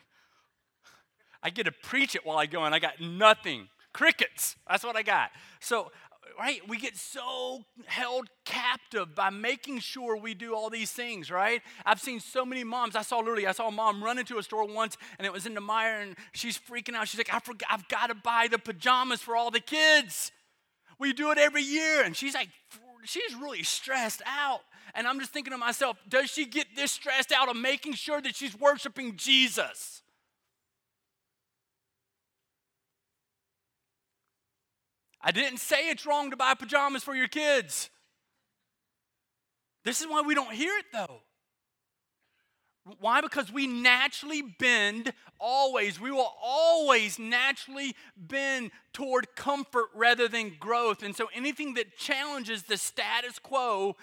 I 1.44 1.52
get 1.52 1.68
to 1.68 1.72
preach 1.72 2.16
it 2.16 2.26
while 2.26 2.40
I 2.40 2.48
go, 2.48 2.64
and 2.64 2.74
I 2.74 2.80
got 2.80 3.00
nothing. 3.00 3.68
Crickets. 3.94 4.56
That's 4.68 4.84
what 4.84 4.96
I 4.96 5.04
got. 5.04 5.32
So 5.60 5.92
right? 6.40 6.68
We 6.68 6.78
get 6.78 6.98
so 6.98 7.64
held 7.86 8.30
captive 8.46 9.16
by 9.16 9.30
making 9.30 9.80
sure 9.80 10.18
we 10.18 10.34
do 10.34 10.56
all 10.56 10.70
these 10.70 10.92
things, 10.92 11.30
right? 11.30 11.62
I've 11.86 12.00
seen 12.00 12.20
so 12.20 12.46
many 12.46 12.64
moms. 12.64 12.96
I 12.96 13.02
saw 13.02 13.20
literally, 13.20 13.48
I 13.48 13.52
saw 13.52 13.68
a 13.68 13.72
mom 13.72 14.04
run 14.04 14.18
into 14.18 14.38
a 14.38 14.44
store 14.44 14.66
once 14.66 14.98
and 15.20 15.26
it 15.26 15.34
was 15.34 15.46
in 15.46 15.54
the 15.54 15.62
Meijer 15.62 16.02
and 16.02 16.16
she's 16.34 16.58
freaking 16.58 16.96
out. 16.96 17.08
She's 17.08 17.20
like, 17.20 17.34
I 17.34 17.40
forgot, 17.40 17.70
I've 17.72 17.88
got 17.88 18.08
to 18.08 18.16
buy 18.16 18.48
the 18.50 18.60
pajamas 18.60 19.22
for 19.22 19.36
all 19.36 19.52
the 19.52 19.60
kids. 19.60 20.32
We 21.00 21.14
do 21.14 21.32
it 21.32 21.38
every 21.38 21.64
year. 21.64 22.04
And 22.04 22.16
she's 22.16 22.34
like, 22.34 22.50
she's 23.04 23.36
really 23.36 23.64
stressed 23.64 24.22
out. 24.26 24.62
And 24.94 25.08
I'm 25.08 25.20
just 25.20 25.32
thinking 25.32 25.52
to 25.52 25.58
myself, 25.58 25.98
does 26.08 26.30
she 26.30 26.46
get 26.46 26.68
this 26.76 26.92
stressed 26.92 27.32
out 27.32 27.50
of 27.50 27.56
making 27.56 27.94
sure 27.94 28.22
that 28.22 28.36
she's 28.36 28.60
worshiping 28.60 29.16
Jesus? 29.16 30.01
I 35.24 35.32
didn't 35.32 35.60
say 35.60 35.90
it's 35.90 36.06
wrong 36.06 36.32
to 36.32 36.38
buy 36.38 36.54
pajamas 36.54 37.04
for 37.04 37.16
your 37.16 37.28
kids. 37.28 37.90
This 39.84 40.02
is 40.02 40.08
why 40.08 40.22
we 40.22 40.36
don't 40.36 40.54
hear 40.54 40.76
it 40.78 40.86
though. 40.94 41.22
Why? 43.00 43.22
Because 43.22 43.52
we 43.52 43.68
naturally 43.68 44.42
bend 44.42 45.14
always. 45.40 46.00
We 46.00 46.10
will 46.10 46.34
always 46.42 47.20
naturally 47.20 47.96
bend 48.18 48.72
toward 48.92 49.36
comfort 49.36 49.86
rather 49.94 50.28
than 50.28 50.54
growth. 50.60 51.04
And 51.04 51.16
so 51.16 51.30
anything 51.34 51.76
that 51.76 51.96
challenges 51.96 52.64
the 52.64 52.78
status 52.78 53.38
quo 53.38 53.96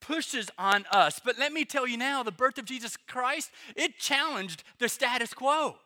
pushes 0.00 0.50
on 0.58 0.84
us. 0.92 1.20
But 1.24 1.38
let 1.38 1.52
me 1.54 1.64
tell 1.64 1.86
you 1.86 1.96
now 1.96 2.22
the 2.22 2.32
birth 2.32 2.58
of 2.58 2.66
Jesus 2.66 2.98
Christ, 2.98 3.50
it 3.76 3.98
challenged 3.98 4.62
the 4.78 4.90
status 4.90 5.32
quo. 5.32 5.76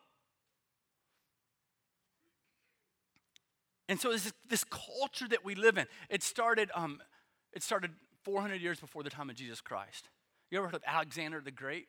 And 3.89 3.99
so 3.99 4.11
this, 4.11 4.31
this 4.49 4.63
culture 4.65 5.27
that 5.29 5.45
we 5.45 5.55
live 5.55 5.77
in, 5.77 5.85
it 6.09 6.23
started, 6.23 6.69
um, 6.75 6.99
it 7.53 7.63
started 7.63 7.91
400 8.23 8.61
years 8.61 8.79
before 8.79 9.03
the 9.03 9.09
time 9.09 9.29
of 9.29 9.35
Jesus 9.35 9.61
Christ. 9.61 10.09
You 10.51 10.57
ever 10.57 10.67
heard 10.67 10.75
of 10.75 10.83
Alexander 10.85 11.41
the 11.41 11.51
Great? 11.51 11.87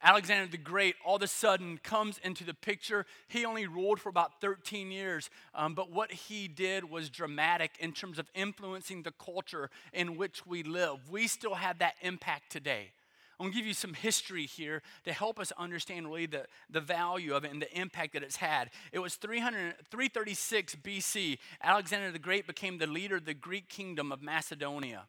Alexander 0.00 0.48
the 0.48 0.58
Great 0.58 0.94
all 1.04 1.16
of 1.16 1.22
a 1.22 1.26
sudden 1.26 1.78
comes 1.82 2.18
into 2.22 2.44
the 2.44 2.54
picture. 2.54 3.04
He 3.26 3.44
only 3.44 3.66
ruled 3.66 3.98
for 4.00 4.08
about 4.08 4.40
13 4.40 4.92
years, 4.92 5.28
um, 5.54 5.74
but 5.74 5.90
what 5.90 6.12
he 6.12 6.46
did 6.46 6.88
was 6.88 7.10
dramatic 7.10 7.72
in 7.80 7.92
terms 7.92 8.18
of 8.18 8.30
influencing 8.34 9.02
the 9.02 9.10
culture 9.12 9.70
in 9.92 10.16
which 10.16 10.46
we 10.46 10.62
live. 10.62 11.10
We 11.10 11.26
still 11.26 11.54
have 11.54 11.80
that 11.80 11.94
impact 12.00 12.52
today. 12.52 12.92
I'm 13.38 13.44
going 13.44 13.52
to 13.52 13.58
give 13.58 13.66
you 13.66 13.74
some 13.74 13.94
history 13.94 14.46
here 14.46 14.82
to 15.04 15.12
help 15.12 15.38
us 15.38 15.52
understand 15.56 16.08
really 16.08 16.26
the, 16.26 16.46
the 16.68 16.80
value 16.80 17.34
of 17.34 17.44
it 17.44 17.52
and 17.52 17.62
the 17.62 17.72
impact 17.78 18.14
that 18.14 18.24
it's 18.24 18.36
had. 18.36 18.70
It 18.90 18.98
was 18.98 19.14
300, 19.14 19.76
336 19.90 20.74
BC. 20.76 21.38
Alexander 21.62 22.10
the 22.10 22.18
Great 22.18 22.48
became 22.48 22.78
the 22.78 22.88
leader 22.88 23.16
of 23.16 23.26
the 23.26 23.34
Greek 23.34 23.68
kingdom 23.68 24.10
of 24.10 24.22
Macedonia. 24.22 25.04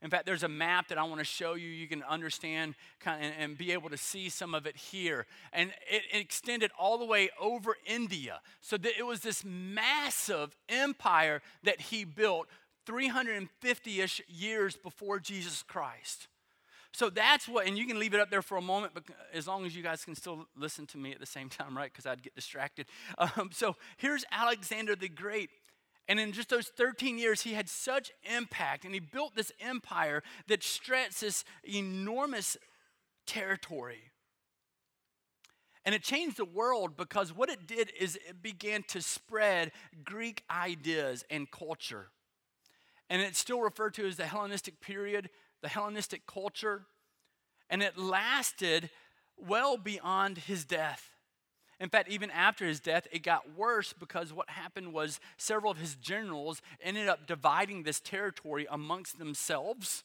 In 0.00 0.10
fact, 0.10 0.26
there's 0.26 0.44
a 0.44 0.48
map 0.48 0.88
that 0.88 0.96
I 0.96 1.02
want 1.02 1.18
to 1.18 1.24
show 1.24 1.54
you. 1.54 1.68
You 1.68 1.88
can 1.88 2.04
understand 2.04 2.74
kind 3.00 3.22
of, 3.22 3.30
and, 3.32 3.42
and, 3.42 3.58
be 3.58 3.72
able 3.72 3.90
to 3.90 3.96
see 3.96 4.28
some 4.28 4.54
of 4.54 4.64
it 4.64 4.76
here. 4.76 5.26
And 5.52 5.70
it, 5.90 6.02
it 6.12 6.18
extended 6.20 6.70
all 6.78 6.98
the 6.98 7.04
way 7.04 7.30
over 7.38 7.76
India. 7.84 8.40
So 8.60 8.76
that 8.78 8.92
it 8.96 9.04
was 9.04 9.20
this 9.20 9.44
massive 9.44 10.56
empire 10.68 11.42
that 11.64 11.80
he 11.80 12.04
built 12.04 12.46
350 12.86 14.00
ish 14.00 14.22
years 14.28 14.76
before 14.76 15.18
Jesus 15.18 15.64
Christ. 15.64 16.28
So 16.92 17.10
that's 17.10 17.46
what, 17.46 17.66
and 17.66 17.76
you 17.76 17.86
can 17.86 17.98
leave 17.98 18.14
it 18.14 18.20
up 18.20 18.30
there 18.30 18.42
for 18.42 18.56
a 18.56 18.62
moment, 18.62 18.94
but 18.94 19.04
as 19.32 19.46
long 19.46 19.66
as 19.66 19.76
you 19.76 19.82
guys 19.82 20.04
can 20.04 20.14
still 20.14 20.46
listen 20.56 20.86
to 20.86 20.98
me 20.98 21.12
at 21.12 21.20
the 21.20 21.26
same 21.26 21.48
time, 21.48 21.76
right? 21.76 21.92
Because 21.92 22.06
I'd 22.06 22.22
get 22.22 22.34
distracted. 22.34 22.86
Um, 23.18 23.50
so 23.52 23.76
here's 23.96 24.24
Alexander 24.30 24.96
the 24.96 25.08
Great. 25.08 25.50
And 26.08 26.18
in 26.18 26.32
just 26.32 26.48
those 26.48 26.68
13 26.68 27.18
years, 27.18 27.42
he 27.42 27.52
had 27.52 27.68
such 27.68 28.10
impact, 28.36 28.84
and 28.84 28.94
he 28.94 29.00
built 29.00 29.34
this 29.34 29.52
empire 29.60 30.22
that 30.46 30.62
stretched 30.62 31.20
this 31.20 31.44
enormous 31.64 32.56
territory. 33.26 34.10
And 35.84 35.94
it 35.94 36.02
changed 36.02 36.36
the 36.36 36.44
world 36.44 36.96
because 36.96 37.34
what 37.34 37.50
it 37.50 37.66
did 37.66 37.92
is 37.98 38.16
it 38.16 38.42
began 38.42 38.82
to 38.88 39.02
spread 39.02 39.72
Greek 40.04 40.44
ideas 40.50 41.24
and 41.30 41.50
culture. 41.50 42.08
And 43.10 43.22
it's 43.22 43.38
still 43.38 43.60
referred 43.60 43.94
to 43.94 44.06
as 44.06 44.16
the 44.16 44.26
Hellenistic 44.26 44.80
period 44.80 45.30
the 45.62 45.68
Hellenistic 45.68 46.26
culture, 46.26 46.86
and 47.70 47.82
it 47.82 47.98
lasted 47.98 48.90
well 49.36 49.76
beyond 49.76 50.38
his 50.38 50.64
death. 50.64 51.10
In 51.80 51.88
fact, 51.88 52.08
even 52.08 52.30
after 52.30 52.66
his 52.66 52.80
death, 52.80 53.06
it 53.12 53.22
got 53.22 53.56
worse 53.56 53.92
because 53.92 54.32
what 54.32 54.50
happened 54.50 54.92
was 54.92 55.20
several 55.36 55.70
of 55.70 55.78
his 55.78 55.94
generals 55.94 56.60
ended 56.82 57.08
up 57.08 57.26
dividing 57.26 57.84
this 57.84 58.00
territory 58.00 58.66
amongst 58.68 59.18
themselves. 59.18 60.02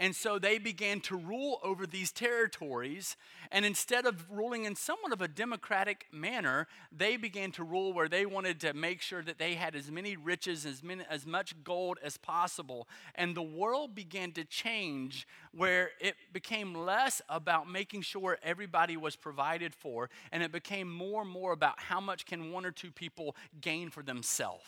And 0.00 0.16
so 0.16 0.38
they 0.38 0.56
began 0.58 1.00
to 1.02 1.16
rule 1.16 1.60
over 1.62 1.86
these 1.86 2.10
territories. 2.10 3.18
And 3.52 3.66
instead 3.66 4.06
of 4.06 4.24
ruling 4.30 4.64
in 4.64 4.74
somewhat 4.74 5.12
of 5.12 5.20
a 5.20 5.28
democratic 5.28 6.06
manner, 6.10 6.68
they 6.90 7.18
began 7.18 7.52
to 7.52 7.64
rule 7.64 7.92
where 7.92 8.08
they 8.08 8.24
wanted 8.24 8.60
to 8.60 8.72
make 8.72 9.02
sure 9.02 9.22
that 9.22 9.36
they 9.36 9.56
had 9.56 9.76
as 9.76 9.90
many 9.90 10.16
riches, 10.16 10.64
as, 10.64 10.82
many, 10.82 11.04
as 11.10 11.26
much 11.26 11.54
gold 11.62 11.98
as 12.02 12.16
possible. 12.16 12.88
And 13.14 13.36
the 13.36 13.42
world 13.42 13.94
began 13.94 14.32
to 14.32 14.44
change 14.44 15.28
where 15.52 15.90
it 16.00 16.14
became 16.32 16.74
less 16.74 17.20
about 17.28 17.70
making 17.70 18.00
sure 18.00 18.38
everybody 18.42 18.96
was 18.96 19.16
provided 19.16 19.74
for, 19.74 20.08
and 20.32 20.42
it 20.42 20.50
became 20.50 20.90
more 20.90 21.20
and 21.20 21.30
more 21.30 21.52
about 21.52 21.78
how 21.78 22.00
much 22.00 22.24
can 22.24 22.52
one 22.52 22.64
or 22.64 22.70
two 22.70 22.90
people 22.90 23.36
gain 23.60 23.90
for 23.90 24.02
themselves. 24.02 24.64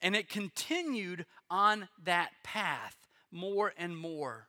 And 0.00 0.14
it 0.14 0.28
continued 0.28 1.26
on 1.50 1.88
that 2.04 2.30
path 2.44 2.96
more 3.30 3.72
and 3.76 3.96
more. 3.96 4.48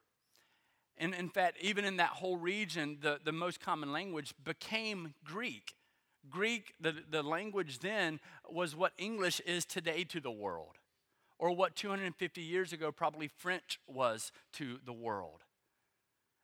And 0.97 1.13
in 1.13 1.29
fact, 1.29 1.57
even 1.61 1.85
in 1.85 1.97
that 1.97 2.09
whole 2.09 2.37
region, 2.37 2.97
the, 3.01 3.19
the 3.23 3.31
most 3.31 3.59
common 3.59 3.91
language 3.91 4.33
became 4.43 5.13
Greek. 5.23 5.73
Greek, 6.29 6.73
the, 6.79 6.93
the 7.09 7.23
language 7.23 7.79
then, 7.79 8.19
was 8.49 8.75
what 8.75 8.91
English 8.97 9.39
is 9.41 9.65
today 9.65 10.03
to 10.03 10.19
the 10.19 10.31
world, 10.31 10.77
or 11.39 11.55
what 11.55 11.75
250 11.75 12.41
years 12.41 12.73
ago 12.73 12.91
probably 12.91 13.29
French 13.29 13.79
was 13.87 14.31
to 14.53 14.79
the 14.85 14.93
world. 14.93 15.43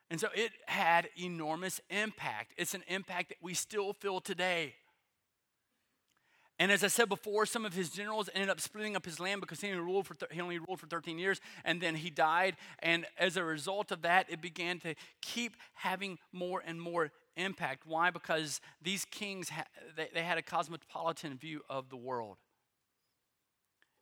And 0.10 0.20
so 0.20 0.30
it 0.34 0.52
had 0.68 1.10
enormous 1.18 1.82
impact. 1.90 2.54
It's 2.58 2.74
an 2.74 2.84
impact 2.88 3.30
that 3.30 3.38
we 3.42 3.54
still 3.54 3.92
feel 3.94 4.22
today. 4.22 4.76
And 6.58 6.72
as 6.72 6.86
I 6.86 6.88
said 6.88 7.10
before, 7.10 7.46
some 7.46 7.66
of 7.66 7.74
his 7.74 7.90
generals 7.90 8.30
ended 8.34 8.50
up 8.50 8.62
splitting 8.62 8.96
up 8.96 9.06
his 9.06 9.20
land 9.20 9.42
because 9.42 9.60
he 9.60 9.68
only 9.68 9.80
ruled 9.80 10.08
for, 10.08 10.14
th- 10.14 10.32
he 10.32 10.40
only 10.40 10.58
ruled 10.58 10.80
for 10.80 10.88
13 10.88 11.20
years 11.20 11.42
and 11.66 11.82
then 11.82 11.96
he 11.96 12.10
died. 12.10 12.56
And 12.80 13.06
as 13.18 13.36
a 13.36 13.44
result 13.44 13.92
of 13.92 14.04
that, 14.04 14.28
it 14.30 14.42
began 14.42 14.80
to 14.80 14.96
keep 15.22 15.58
having 15.74 16.18
more 16.32 16.64
and 16.66 16.82
more 16.82 17.12
impact. 17.36 17.84
Why? 17.86 18.10
Because 18.10 18.62
these 18.82 19.04
kings, 19.04 19.50
ha- 19.50 19.66
they, 19.98 20.08
they 20.14 20.24
had 20.24 20.38
a 20.38 20.42
cosmopolitan 20.42 21.38
view 21.38 21.62
of 21.70 21.90
the 21.90 21.98
world. 21.98 22.38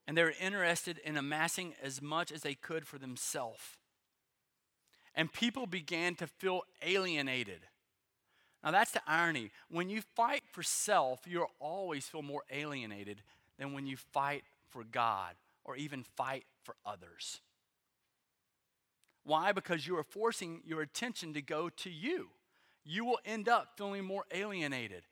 And 0.05 0.15
they 0.15 0.23
were 0.23 0.33
interested 0.39 0.99
in 0.99 1.17
amassing 1.17 1.73
as 1.81 2.03
much 2.03 2.31
as 2.31 2.41
they 2.41 2.53
could 2.53 2.85
for 2.85 2.99
themselves. 2.99 3.63
And 5.15 5.31
people 5.31 5.65
began 5.65 6.13
to 6.15 6.27
feel 6.27 6.61
alienated 6.83 7.61
now, 8.63 8.71
that's 8.71 8.91
the 8.91 9.01
irony. 9.05 9.51
When 9.69 9.89
you 9.89 10.01
fight 10.15 10.43
for 10.51 10.63
self, 10.63 11.21
you'll 11.27 11.51
always 11.59 12.07
feel 12.07 12.21
more 12.21 12.43
alienated 12.49 13.21
than 13.59 13.73
when 13.73 13.85
you 13.85 13.97
fight 13.97 14.43
for 14.69 14.83
God 14.85 15.35
or 15.65 15.75
even 15.75 16.03
fight 16.15 16.45
for 16.63 16.75
others. 16.85 17.41
Why? 19.25 19.51
Because 19.51 19.85
you 19.85 19.97
are 19.97 20.03
forcing 20.03 20.61
your 20.65 20.81
attention 20.81 21.33
to 21.33 21.41
go 21.41 21.69
to 21.69 21.89
you. 21.89 22.29
You 22.85 23.05
will 23.05 23.19
end 23.25 23.49
up 23.49 23.73
feeling 23.77 24.05
more 24.05 24.25
alienated. 24.33 25.03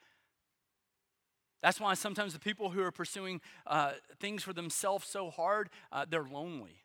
That's 1.62 1.80
why 1.80 1.94
sometimes 1.94 2.34
the 2.34 2.40
people 2.40 2.70
who 2.70 2.82
are 2.82 2.92
pursuing 2.92 3.42
uh, 3.68 3.92
things 4.20 4.44
for 4.44 4.54
themselves 4.54 5.08
so 5.08 5.30
hard, 5.30 5.70
uh, 5.92 6.06
they're 6.10 6.24
lonely 6.24 6.82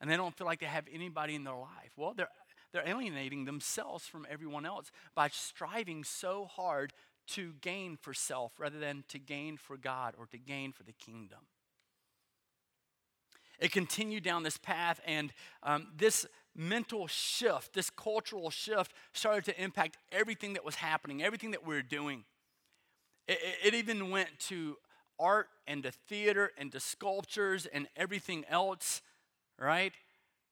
and 0.00 0.10
they 0.10 0.16
don't 0.16 0.36
feel 0.36 0.46
like 0.46 0.60
they 0.60 0.66
have 0.66 0.86
anybody 0.92 1.34
in 1.34 1.44
their 1.44 1.54
life. 1.54 1.92
Well, 1.96 2.14
they're, 2.16 2.28
they're 2.72 2.86
alienating 2.86 3.44
themselves 3.44 4.06
from 4.06 4.26
everyone 4.30 4.64
else 4.64 4.90
by 5.14 5.28
striving 5.28 6.04
so 6.04 6.44
hard 6.44 6.92
to 7.28 7.54
gain 7.60 7.96
for 7.96 8.12
self 8.12 8.52
rather 8.58 8.78
than 8.78 9.04
to 9.08 9.18
gain 9.18 9.56
for 9.56 9.76
God 9.76 10.14
or 10.18 10.26
to 10.26 10.38
gain 10.38 10.72
for 10.72 10.82
the 10.82 10.92
kingdom. 10.92 11.40
It 13.60 13.72
continued 13.72 14.24
down 14.24 14.42
this 14.42 14.56
path, 14.56 15.00
and 15.06 15.32
um, 15.62 15.88
this 15.94 16.26
mental 16.56 17.06
shift, 17.06 17.74
this 17.74 17.90
cultural 17.90 18.50
shift, 18.50 18.92
started 19.12 19.44
to 19.44 19.62
impact 19.62 19.98
everything 20.10 20.54
that 20.54 20.64
was 20.64 20.76
happening, 20.76 21.22
everything 21.22 21.50
that 21.50 21.66
we 21.66 21.74
were 21.74 21.82
doing. 21.82 22.24
It, 23.28 23.38
it, 23.62 23.74
even 23.74 24.10
went 24.10 24.30
to 24.48 24.76
art 25.18 25.48
and 25.66 25.82
to 25.82 25.92
theater 25.92 26.50
and 26.58 26.72
to 26.72 26.80
sculptures 26.80 27.66
and 27.66 27.86
everything 27.96 28.44
else, 28.48 29.02
right? 29.58 29.92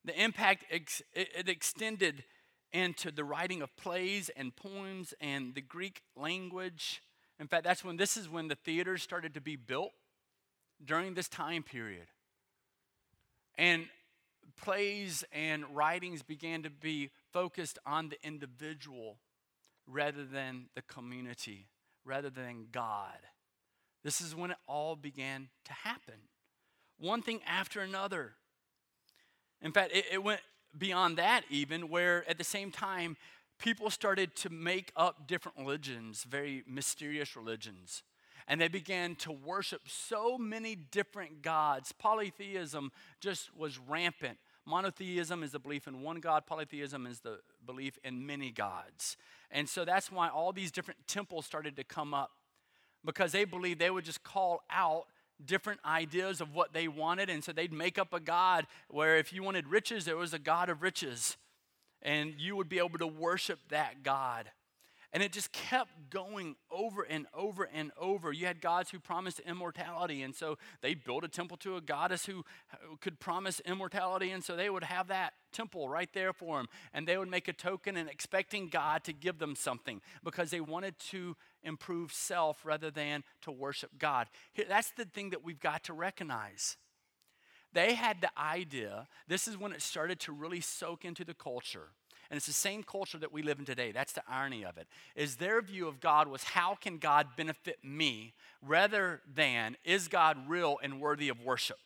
The 0.04 0.22
impact, 0.22 0.64
ex, 0.70 1.02
it, 1.12 1.48
extended 1.48 2.24
into 2.72 3.10
the 3.10 3.24
writing 3.24 3.62
of 3.62 3.76
plays 3.76 4.30
and 4.36 4.54
poems 4.54 5.14
and 5.20 5.54
the 5.54 5.60
Greek 5.60 6.02
language. 6.16 7.02
In 7.40 7.46
fact, 7.46 7.64
that's 7.64 7.84
when 7.84 7.96
this 7.96 8.16
is 8.16 8.28
when 8.28 8.48
the 8.48 8.54
theaters 8.54 9.02
started 9.02 9.34
to 9.34 9.40
be 9.40 9.56
built 9.56 9.92
during 10.84 11.14
this 11.14 11.28
time 11.28 11.62
period. 11.62 12.06
And 13.56 13.86
plays 14.56 15.24
and 15.32 15.64
writings 15.74 16.22
began 16.22 16.62
to 16.62 16.70
be 16.70 17.10
focused 17.32 17.78
on 17.86 18.08
the 18.08 18.16
individual 18.26 19.18
rather 19.86 20.24
than 20.24 20.66
the 20.74 20.82
community, 20.82 21.66
rather 22.04 22.30
than 22.30 22.66
God. 22.70 23.18
This 24.04 24.20
is 24.20 24.34
when 24.34 24.50
it 24.50 24.56
all 24.66 24.96
began 24.96 25.48
to 25.64 25.72
happen. 25.72 26.14
One 26.98 27.22
thing 27.22 27.40
after 27.46 27.80
another. 27.80 28.32
In 29.62 29.72
fact, 29.72 29.92
it, 29.94 30.04
it 30.12 30.22
went 30.22 30.40
beyond 30.76 31.18
that, 31.18 31.42
even, 31.50 31.88
where 31.88 32.28
at 32.28 32.38
the 32.38 32.44
same 32.44 32.70
time, 32.70 33.16
people 33.58 33.90
started 33.90 34.34
to 34.36 34.50
make 34.50 34.92
up 34.96 35.26
different 35.26 35.58
religions, 35.58 36.24
very 36.24 36.62
mysterious 36.66 37.36
religions. 37.36 38.02
And 38.46 38.60
they 38.60 38.68
began 38.68 39.14
to 39.16 39.32
worship 39.32 39.82
so 39.86 40.38
many 40.38 40.74
different 40.74 41.42
gods. 41.42 41.92
Polytheism 41.92 42.92
just 43.20 43.54
was 43.54 43.78
rampant. 43.78 44.38
Monotheism 44.64 45.42
is 45.42 45.52
the 45.52 45.58
belief 45.58 45.86
in 45.86 46.02
one 46.02 46.20
God, 46.20 46.46
polytheism 46.46 47.06
is 47.06 47.20
the 47.20 47.40
belief 47.64 47.98
in 48.04 48.26
many 48.26 48.50
gods. 48.50 49.16
And 49.50 49.68
so 49.68 49.84
that's 49.84 50.12
why 50.12 50.28
all 50.28 50.52
these 50.52 50.70
different 50.70 51.00
temples 51.06 51.46
started 51.46 51.76
to 51.76 51.84
come 51.84 52.12
up 52.12 52.30
because 53.04 53.32
they 53.32 53.44
believed 53.44 53.80
they 53.80 53.90
would 53.90 54.04
just 54.04 54.22
call 54.22 54.62
out 54.70 55.06
different 55.44 55.80
ideas 55.84 56.40
of 56.40 56.54
what 56.54 56.72
they 56.72 56.88
wanted. 56.88 57.30
And 57.30 57.42
so 57.42 57.52
they'd 57.52 57.72
make 57.72 57.98
up 57.98 58.12
a 58.12 58.20
God 58.20 58.66
where 58.88 59.16
if 59.16 59.32
you 59.32 59.42
wanted 59.42 59.68
riches, 59.68 60.04
there 60.04 60.16
was 60.16 60.34
a 60.34 60.38
God 60.38 60.68
of 60.68 60.82
riches. 60.82 61.36
And 62.02 62.34
you 62.38 62.56
would 62.56 62.68
be 62.68 62.78
able 62.78 62.98
to 62.98 63.06
worship 63.06 63.58
that 63.70 64.02
God. 64.02 64.50
And 65.12 65.22
it 65.22 65.32
just 65.32 65.52
kept 65.52 66.10
going 66.10 66.54
over 66.70 67.02
and 67.02 67.26
over 67.32 67.64
and 67.64 67.92
over. 67.98 68.30
You 68.30 68.44
had 68.44 68.60
gods 68.60 68.90
who 68.90 68.98
promised 68.98 69.40
immortality, 69.40 70.22
and 70.22 70.34
so 70.34 70.58
they 70.82 70.92
built 70.92 71.24
a 71.24 71.28
temple 71.28 71.56
to 71.58 71.76
a 71.76 71.80
goddess 71.80 72.26
who 72.26 72.44
could 73.00 73.18
promise 73.18 73.60
immortality, 73.60 74.30
and 74.30 74.44
so 74.44 74.54
they 74.54 74.68
would 74.68 74.84
have 74.84 75.08
that 75.08 75.32
temple 75.50 75.88
right 75.88 76.10
there 76.12 76.34
for 76.34 76.58
them. 76.58 76.66
And 76.92 77.08
they 77.08 77.16
would 77.16 77.30
make 77.30 77.48
a 77.48 77.54
token 77.54 77.96
and 77.96 78.08
expecting 78.08 78.68
God 78.68 79.02
to 79.04 79.14
give 79.14 79.38
them 79.38 79.56
something 79.56 80.02
because 80.22 80.50
they 80.50 80.60
wanted 80.60 80.98
to 81.10 81.36
improve 81.62 82.12
self 82.12 82.64
rather 82.64 82.90
than 82.90 83.24
to 83.42 83.50
worship 83.50 83.90
God. 83.98 84.28
That's 84.68 84.92
the 84.92 85.04
thing 85.04 85.30
that 85.30 85.44
we've 85.44 85.60
got 85.60 85.84
to 85.84 85.92
recognize. 85.92 86.76
They 87.72 87.94
had 87.94 88.20
the 88.20 88.30
idea, 88.38 89.06
this 89.26 89.46
is 89.46 89.58
when 89.58 89.72
it 89.72 89.82
started 89.82 90.20
to 90.20 90.32
really 90.32 90.60
soak 90.60 91.04
into 91.04 91.24
the 91.24 91.34
culture 91.34 91.90
and 92.30 92.36
it's 92.36 92.46
the 92.46 92.52
same 92.52 92.82
culture 92.82 93.18
that 93.18 93.32
we 93.32 93.42
live 93.42 93.58
in 93.58 93.64
today. 93.64 93.90
That's 93.90 94.12
the 94.12 94.22
irony 94.28 94.64
of 94.64 94.76
it. 94.76 94.86
Is 95.16 95.36
their 95.36 95.62
view 95.62 95.88
of 95.88 96.00
God 96.00 96.28
was 96.28 96.44
how 96.44 96.74
can 96.74 96.98
God 96.98 97.28
benefit 97.36 97.78
me 97.82 98.34
rather 98.60 99.22
than 99.32 99.76
is 99.82 100.08
God 100.08 100.36
real 100.46 100.78
and 100.82 101.00
worthy 101.00 101.30
of 101.30 101.40
worship? 101.42 101.78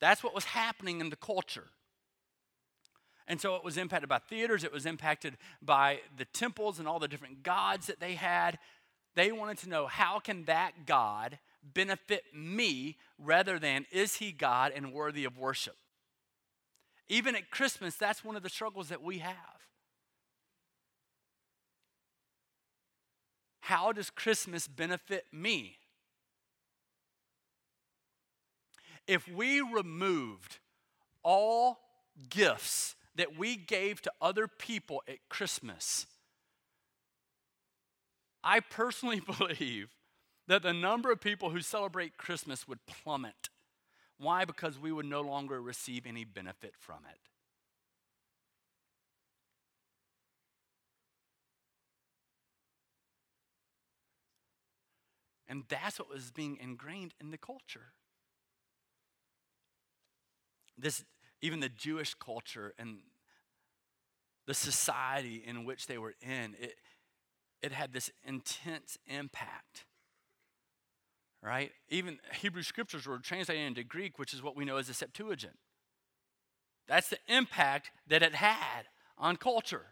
That's 0.00 0.24
what 0.24 0.34
was 0.34 0.44
happening 0.44 1.00
in 1.00 1.10
the 1.10 1.16
culture. 1.16 1.66
And 3.28 3.40
so 3.40 3.54
it 3.54 3.64
was 3.64 3.76
impacted 3.76 4.08
by 4.08 4.18
theaters, 4.18 4.64
it 4.64 4.72
was 4.72 4.86
impacted 4.86 5.36
by 5.62 6.00
the 6.16 6.24
temples 6.24 6.78
and 6.78 6.88
all 6.88 6.98
the 6.98 7.08
different 7.08 7.42
gods 7.42 7.86
that 7.86 8.00
they 8.00 8.14
had. 8.14 8.58
They 9.14 9.32
wanted 9.32 9.58
to 9.58 9.68
know 9.68 9.86
how 9.86 10.18
can 10.18 10.44
that 10.44 10.86
God 10.86 11.38
benefit 11.62 12.24
me 12.34 12.96
rather 13.18 13.58
than 13.58 13.86
is 13.90 14.16
he 14.16 14.32
God 14.32 14.72
and 14.74 14.92
worthy 14.92 15.24
of 15.24 15.38
worship? 15.38 15.76
Even 17.08 17.34
at 17.34 17.50
Christmas, 17.50 17.96
that's 17.96 18.24
one 18.24 18.36
of 18.36 18.42
the 18.42 18.48
struggles 18.48 18.88
that 18.88 19.02
we 19.02 19.18
have. 19.18 19.34
How 23.60 23.92
does 23.92 24.10
Christmas 24.10 24.66
benefit 24.66 25.26
me? 25.32 25.76
If 29.06 29.28
we 29.28 29.60
removed 29.60 30.58
all 31.22 31.78
gifts 32.28 32.94
that 33.16 33.36
we 33.36 33.56
gave 33.56 34.00
to 34.02 34.12
other 34.20 34.46
people 34.46 35.02
at 35.08 35.18
Christmas, 35.28 36.06
I 38.42 38.60
personally 38.60 39.20
believe 39.38 39.90
that 40.46 40.62
the 40.62 40.72
number 40.72 41.12
of 41.12 41.20
people 41.20 41.50
who 41.50 41.60
celebrate 41.60 42.16
Christmas 42.16 42.66
would 42.66 42.84
plummet. 42.86 43.48
Why? 44.18 44.44
Because 44.44 44.78
we 44.78 44.92
would 44.92 45.06
no 45.06 45.20
longer 45.20 45.60
receive 45.60 46.06
any 46.06 46.24
benefit 46.24 46.74
from 46.78 47.00
it. 47.10 47.20
And 55.50 55.64
that's 55.68 55.98
what 55.98 56.08
was 56.08 56.30
being 56.30 56.58
ingrained 56.60 57.12
in 57.20 57.32
the 57.32 57.38
culture. 57.38 57.92
This, 60.78 61.04
even 61.42 61.60
the 61.60 61.68
Jewish 61.68 62.14
culture 62.14 62.74
and 62.78 62.98
the 64.46 64.54
society 64.54 65.42
in 65.46 65.64
which 65.64 65.86
they 65.86 65.98
were 65.98 66.14
in, 66.20 66.56
it, 66.58 66.74
it 67.62 67.72
had 67.72 67.92
this 67.92 68.10
intense 68.24 68.98
impact 69.06 69.84
right? 71.42 71.72
Even 71.88 72.18
Hebrew 72.40 72.62
scriptures 72.62 73.06
were 73.06 73.18
translated 73.18 73.66
into 73.66 73.84
Greek, 73.84 74.18
which 74.18 74.34
is 74.34 74.42
what 74.42 74.56
we 74.56 74.64
know 74.64 74.76
as 74.76 74.88
the 74.88 74.94
Septuagint. 74.94 75.56
That's 76.86 77.08
the 77.08 77.18
impact 77.28 77.90
that 78.08 78.22
it 78.22 78.34
had 78.34 78.86
on 79.16 79.36
culture. 79.36 79.86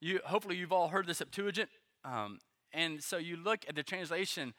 You, 0.00 0.20
hopefully, 0.24 0.56
you've 0.56 0.72
all 0.72 0.88
heard 0.88 1.06
the 1.06 1.14
Septuagint. 1.14 1.70
Um, 2.04 2.38
and 2.72 3.02
so 3.02 3.16
you 3.16 3.36
look 3.36 3.64
at 3.68 3.74
the 3.74 3.82
translation 3.82 4.54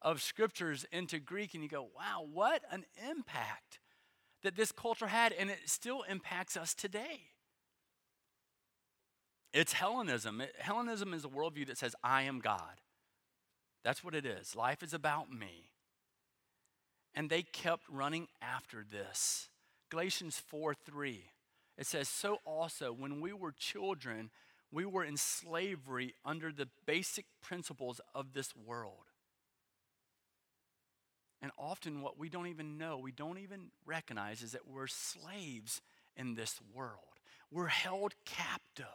of 0.00 0.22
scriptures 0.22 0.86
into 0.92 1.18
Greek 1.18 1.54
and 1.54 1.62
you 1.62 1.68
go, 1.68 1.88
wow, 1.96 2.24
what 2.32 2.62
an 2.70 2.84
impact 3.10 3.80
that 4.42 4.56
this 4.56 4.72
culture 4.72 5.08
had, 5.08 5.32
and 5.32 5.50
it 5.50 5.58
still 5.66 6.02
impacts 6.02 6.56
us 6.56 6.74
today. 6.74 7.22
It's 9.52 9.72
Hellenism. 9.72 10.42
Hellenism 10.58 11.14
is 11.14 11.24
a 11.24 11.28
worldview 11.28 11.66
that 11.68 11.78
says, 11.78 11.94
I 12.02 12.22
am 12.22 12.40
God. 12.40 12.80
That's 13.82 14.04
what 14.04 14.14
it 14.14 14.26
is. 14.26 14.54
Life 14.54 14.82
is 14.82 14.92
about 14.92 15.32
me. 15.32 15.70
And 17.14 17.30
they 17.30 17.42
kept 17.42 17.84
running 17.88 18.28
after 18.42 18.84
this. 18.88 19.48
Galatians 19.90 20.40
4 20.48 20.74
3. 20.74 21.24
It 21.78 21.86
says, 21.86 22.08
So 22.08 22.38
also, 22.44 22.92
when 22.92 23.20
we 23.20 23.32
were 23.32 23.52
children, 23.52 24.30
we 24.70 24.84
were 24.84 25.04
in 25.04 25.16
slavery 25.16 26.14
under 26.24 26.52
the 26.52 26.68
basic 26.86 27.24
principles 27.40 28.00
of 28.14 28.34
this 28.34 28.54
world. 28.54 29.07
And 31.40 31.52
often, 31.56 32.02
what 32.02 32.18
we 32.18 32.28
don't 32.28 32.48
even 32.48 32.78
know, 32.78 32.98
we 32.98 33.12
don't 33.12 33.38
even 33.38 33.70
recognize, 33.86 34.42
is 34.42 34.52
that 34.52 34.66
we're 34.66 34.88
slaves 34.88 35.80
in 36.16 36.34
this 36.34 36.60
world. 36.74 37.20
We're 37.50 37.68
held 37.68 38.14
captive 38.24 38.86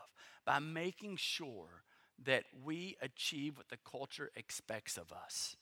by 0.46 0.60
making 0.60 1.16
sure 1.18 1.84
that 2.26 2.44
we 2.64 2.98
achieve 3.02 3.58
what 3.58 3.70
the 3.70 3.78
culture 3.90 4.30
expects 4.36 4.98
of 4.98 5.12
us. 5.12 5.56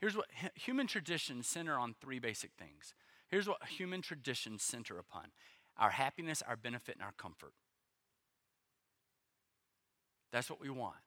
Here's 0.00 0.16
what 0.16 0.26
human 0.54 0.86
traditions 0.86 1.46
center 1.46 1.78
on 1.78 1.94
three 2.00 2.18
basic 2.18 2.52
things. 2.58 2.94
Here's 3.28 3.48
what 3.48 3.64
human 3.68 4.02
traditions 4.02 4.62
center 4.62 4.98
upon 4.98 5.32
our 5.76 5.90
happiness, 5.90 6.42
our 6.46 6.56
benefit, 6.56 6.96
and 6.96 7.04
our 7.04 7.14
comfort. 7.18 7.52
That's 10.32 10.48
what 10.48 10.60
we 10.60 10.70
want. 10.70 11.03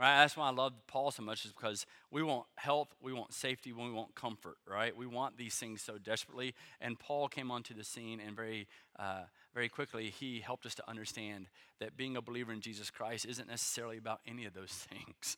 Right? 0.00 0.22
That's 0.22 0.34
why 0.34 0.48
I 0.48 0.50
love 0.50 0.72
Paul 0.86 1.10
so 1.10 1.22
much, 1.22 1.44
is 1.44 1.52
because 1.52 1.84
we 2.10 2.22
want 2.22 2.46
health, 2.56 2.88
we 3.02 3.12
want 3.12 3.34
safety, 3.34 3.70
we 3.70 3.90
want 3.90 4.14
comfort, 4.14 4.56
right? 4.66 4.96
We 4.96 5.06
want 5.06 5.36
these 5.36 5.54
things 5.56 5.82
so 5.82 5.98
desperately. 5.98 6.54
And 6.80 6.98
Paul 6.98 7.28
came 7.28 7.50
onto 7.50 7.74
the 7.74 7.84
scene, 7.84 8.18
and 8.18 8.34
very, 8.34 8.66
uh, 8.98 9.24
very 9.52 9.68
quickly, 9.68 10.08
he 10.08 10.40
helped 10.40 10.64
us 10.64 10.74
to 10.76 10.88
understand 10.88 11.48
that 11.80 11.98
being 11.98 12.16
a 12.16 12.22
believer 12.22 12.50
in 12.50 12.62
Jesus 12.62 12.90
Christ 12.90 13.26
isn't 13.26 13.46
necessarily 13.46 13.98
about 13.98 14.20
any 14.26 14.46
of 14.46 14.54
those 14.54 14.70
things. 14.90 15.36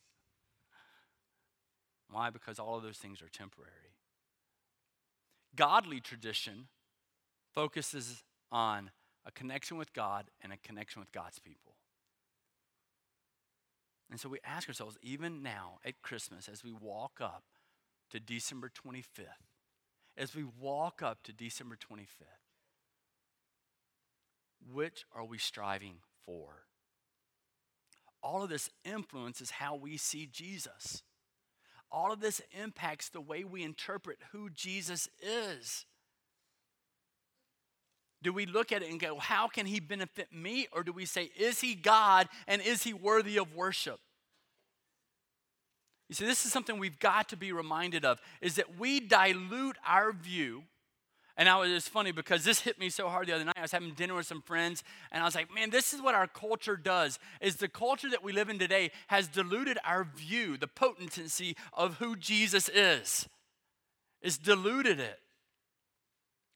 Why? 2.09 2.29
Because 2.29 2.57
all 2.57 2.77
of 2.77 2.83
those 2.83 2.97
things 2.97 3.21
are 3.21 3.27
temporary. 3.27 3.97
Godly 5.57 5.99
tradition 5.99 6.69
focuses 7.53 8.23
on 8.49 8.91
a 9.25 9.31
connection 9.31 9.75
with 9.75 9.91
God 9.91 10.31
and 10.41 10.53
a 10.53 10.57
connection 10.57 11.01
with 11.01 11.11
God's 11.11 11.39
people. 11.39 11.75
And 14.13 14.19
so 14.19 14.29
we 14.29 14.37
ask 14.45 14.67
ourselves, 14.67 14.95
even 15.01 15.41
now 15.41 15.79
at 15.83 16.03
Christmas, 16.03 16.47
as 16.47 16.63
we 16.63 16.71
walk 16.71 17.13
up 17.19 17.45
to 18.11 18.19
December 18.19 18.69
25th, 18.69 19.25
as 20.15 20.35
we 20.35 20.43
walk 20.43 21.01
up 21.01 21.23
to 21.23 21.33
December 21.33 21.75
25th, 21.75 22.43
which 24.71 25.03
are 25.15 25.25
we 25.25 25.39
striving 25.39 25.95
for? 26.27 26.65
All 28.21 28.43
of 28.43 28.51
this 28.51 28.69
influences 28.85 29.49
how 29.49 29.75
we 29.75 29.97
see 29.97 30.27
Jesus. 30.27 31.01
All 31.91 32.13
of 32.13 32.19
this 32.19 32.39
impacts 32.51 33.09
the 33.09 33.19
way 33.19 33.43
we 33.43 33.63
interpret 33.63 34.19
who 34.31 34.51
Jesus 34.51 35.09
is. 35.23 35.87
Do 38.23 38.33
we 38.33 38.45
look 38.45 38.71
at 38.71 38.81
it 38.81 38.89
and 38.89 38.99
go, 38.99 39.19
how 39.19 39.47
can 39.47 39.65
he 39.65 39.79
benefit 39.79 40.33
me? 40.33 40.67
Or 40.71 40.83
do 40.83 40.91
we 40.91 41.05
say, 41.05 41.29
is 41.37 41.61
he 41.61 41.75
God 41.75 42.27
and 42.47 42.61
is 42.61 42.83
he 42.83 42.93
worthy 42.93 43.37
of 43.37 43.53
worship? 43.53 43.99
You 46.09 46.15
see, 46.15 46.25
this 46.25 46.45
is 46.45 46.51
something 46.51 46.79
we've 46.79 46.99
got 46.99 47.29
to 47.29 47.37
be 47.37 47.51
reminded 47.51 48.05
of, 48.05 48.21
is 48.41 48.55
that 48.55 48.77
we 48.77 48.99
dilute 48.99 49.77
our 49.85 50.11
view. 50.11 50.63
And 51.35 51.49
I 51.49 51.57
was 51.57 51.71
it's 51.71 51.87
funny 51.87 52.11
because 52.11 52.43
this 52.43 52.59
hit 52.59 52.79
me 52.79 52.89
so 52.89 53.09
hard 53.09 53.27
the 53.27 53.33
other 53.33 53.45
night. 53.45 53.57
I 53.57 53.63
was 53.63 53.71
having 53.71 53.93
dinner 53.95 54.13
with 54.13 54.27
some 54.27 54.43
friends, 54.43 54.83
and 55.11 55.23
I 55.23 55.25
was 55.25 55.33
like, 55.33 55.51
man, 55.51 55.71
this 55.71 55.91
is 55.91 56.01
what 56.01 56.13
our 56.13 56.27
culture 56.27 56.77
does. 56.77 57.17
Is 57.41 57.55
the 57.55 57.67
culture 57.67 58.09
that 58.11 58.23
we 58.23 58.31
live 58.31 58.49
in 58.49 58.59
today 58.59 58.91
has 59.07 59.27
diluted 59.27 59.79
our 59.83 60.03
view, 60.03 60.57
the 60.57 60.67
potency 60.67 61.57
of 61.73 61.95
who 61.95 62.15
Jesus 62.15 62.69
is. 62.69 63.27
It's 64.21 64.37
diluted 64.37 64.99
it. 64.99 65.19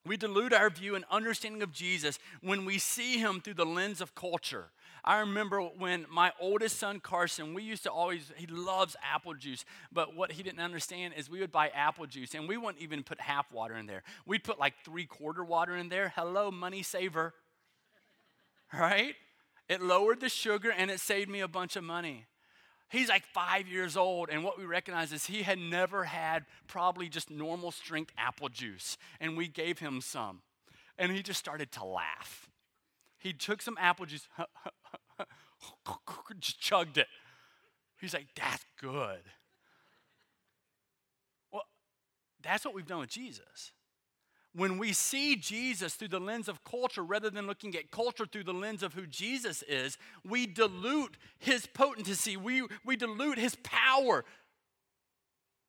We 0.07 0.17
dilute 0.17 0.53
our 0.53 0.69
view 0.69 0.95
and 0.95 1.05
understanding 1.11 1.61
of 1.61 1.71
Jesus 1.71 2.17
when 2.41 2.65
we 2.65 2.77
see 2.79 3.17
him 3.17 3.41
through 3.41 3.55
the 3.55 3.65
lens 3.65 4.01
of 4.01 4.15
culture. 4.15 4.65
I 5.03 5.19
remember 5.19 5.61
when 5.61 6.05
my 6.09 6.31
oldest 6.39 6.79
son 6.79 6.99
Carson, 6.99 7.53
we 7.53 7.63
used 7.63 7.83
to 7.83 7.91
always, 7.91 8.31
he 8.35 8.47
loves 8.47 8.95
apple 9.01 9.33
juice, 9.33 9.63
but 9.91 10.15
what 10.15 10.33
he 10.33 10.43
didn't 10.43 10.59
understand 10.59 11.13
is 11.15 11.29
we 11.29 11.39
would 11.39 11.51
buy 11.51 11.69
apple 11.69 12.07
juice 12.07 12.33
and 12.33 12.47
we 12.47 12.57
wouldn't 12.57 12.81
even 12.81 13.03
put 13.03 13.21
half 13.21 13.51
water 13.51 13.75
in 13.75 13.85
there. 13.85 14.03
We'd 14.25 14.43
put 14.43 14.59
like 14.59 14.73
three 14.83 15.05
quarter 15.05 15.43
water 15.43 15.75
in 15.75 15.89
there. 15.89 16.13
Hello, 16.15 16.51
money 16.51 16.83
saver. 16.83 17.33
Right? 18.73 19.15
It 19.69 19.81
lowered 19.81 20.19
the 20.19 20.27
sugar 20.27 20.73
and 20.77 20.91
it 20.91 20.99
saved 20.99 21.29
me 21.29 21.39
a 21.39 21.47
bunch 21.47 21.77
of 21.77 21.85
money. 21.85 22.25
He's 22.89 23.09
like 23.09 23.25
five 23.25 23.67
years 23.67 23.97
old, 23.97 24.29
and 24.29 24.43
what 24.43 24.57
we 24.57 24.65
recognize 24.65 25.11
is 25.11 25.25
he 25.25 25.43
had 25.43 25.59
never 25.59 26.05
had 26.05 26.45
probably 26.67 27.09
just 27.09 27.29
normal 27.29 27.71
strength 27.71 28.13
apple 28.17 28.47
juice, 28.47 28.97
and 29.19 29.35
we 29.35 29.47
gave 29.47 29.79
him 29.79 29.99
some. 29.99 30.41
And 30.97 31.11
he 31.11 31.21
just 31.21 31.39
started 31.39 31.71
to 31.73 31.83
laugh. 31.83 32.49
He 33.17 33.33
took 33.33 33.61
some 33.61 33.77
apple 33.79 34.05
juice, 34.05 34.27
just 36.39 36.61
chugged 36.61 36.97
it. 36.97 37.07
He's 37.99 38.13
like, 38.13 38.27
That's 38.35 38.65
good. 38.79 39.23
Well, 41.51 41.63
that's 42.41 42.63
what 42.63 42.73
we've 42.73 42.87
done 42.87 42.99
with 42.99 43.09
Jesus 43.09 43.73
when 44.57 44.79
we 44.79 44.91
see 44.91 45.35
Jesus 45.35 45.93
through 45.93 46.07
the 46.07 46.19
lens 46.19 46.47
of 46.47 46.63
culture 46.63 47.03
rather 47.03 47.29
than 47.29 47.45
looking 47.45 47.75
at 47.75 47.91
culture 47.91 48.25
through 48.25 48.45
the 48.45 48.53
lens 48.53 48.81
of 48.81 48.95
who 48.95 49.05
Jesus 49.05 49.61
is, 49.61 49.99
we 50.27 50.47
dilute 50.47 51.15
his 51.37 51.67
potency, 51.67 52.35
we, 52.35 52.65
we 52.83 52.95
dilute 52.95 53.37
his 53.37 53.55
power. 53.61 54.25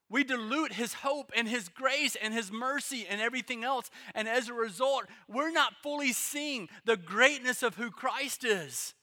We 0.09 0.23
dilute 0.23 0.73
his 0.73 0.95
hope 0.95 1.31
and 1.37 1.47
his 1.47 1.69
grace 1.69 2.17
and 2.19 2.33
his 2.33 2.51
mercy 2.51 3.05
and 3.07 3.21
everything 3.21 3.63
else. 3.63 3.91
And 4.15 4.27
as 4.27 4.49
a 4.49 4.55
result, 4.55 5.03
we're 5.27 5.51
not 5.51 5.75
fully 5.83 6.11
seeing 6.11 6.67
the 6.83 6.97
greatness 6.97 7.61
of 7.61 7.75
who 7.75 7.91
Christ 7.91 8.43
is. 8.43 8.95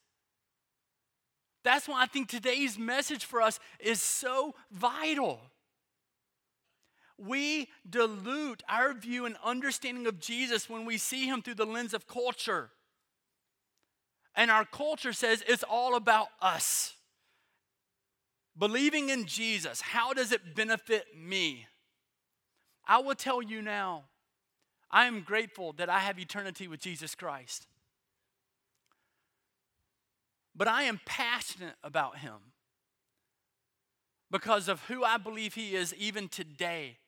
That's 1.62 1.86
why 1.86 2.02
I 2.02 2.06
think 2.06 2.28
today's 2.28 2.76
message 2.76 3.24
for 3.24 3.40
us 3.40 3.60
is 3.78 4.02
so 4.02 4.56
vital 4.72 5.40
we 7.18 7.68
dilute 7.88 8.62
our 8.68 8.92
view 8.92 9.24
and 9.24 9.36
understanding 9.44 10.06
of 10.06 10.20
Jesus 10.20 10.68
when 10.68 10.84
we 10.84 10.98
see 10.98 11.26
him 11.26 11.42
through 11.42 11.54
the 11.54 11.64
lens 11.64 11.94
of 11.94 12.06
culture. 12.06 12.70
And 14.34 14.50
our 14.50 14.66
culture 14.66 15.14
says 15.14 15.42
it's 15.48 15.62
all 15.62 15.94
about 15.94 16.28
us. 16.42 16.94
Believing 18.58 19.08
in 19.08 19.26
Jesus, 19.26 19.80
how 19.80 20.12
does 20.12 20.32
it 20.32 20.54
benefit 20.54 21.06
me? 21.16 21.66
I 22.86 22.98
will 22.98 23.14
tell 23.14 23.42
you 23.42 23.62
now, 23.62 24.04
I 24.90 25.06
am 25.06 25.22
grateful 25.22 25.72
that 25.74 25.88
I 25.88 26.00
have 26.00 26.18
eternity 26.18 26.68
with 26.68 26.80
Jesus 26.80 27.14
Christ. 27.14 27.66
But 30.54 30.68
I 30.68 30.84
am 30.84 31.00
passionate 31.04 31.74
about 31.82 32.18
him 32.18 32.52
because 34.30 34.68
of 34.68 34.82
who 34.84 35.04
I 35.04 35.18
believe 35.18 35.54
he 35.54 35.74
is 35.74 35.94
even 35.94 36.28
today 36.28 36.98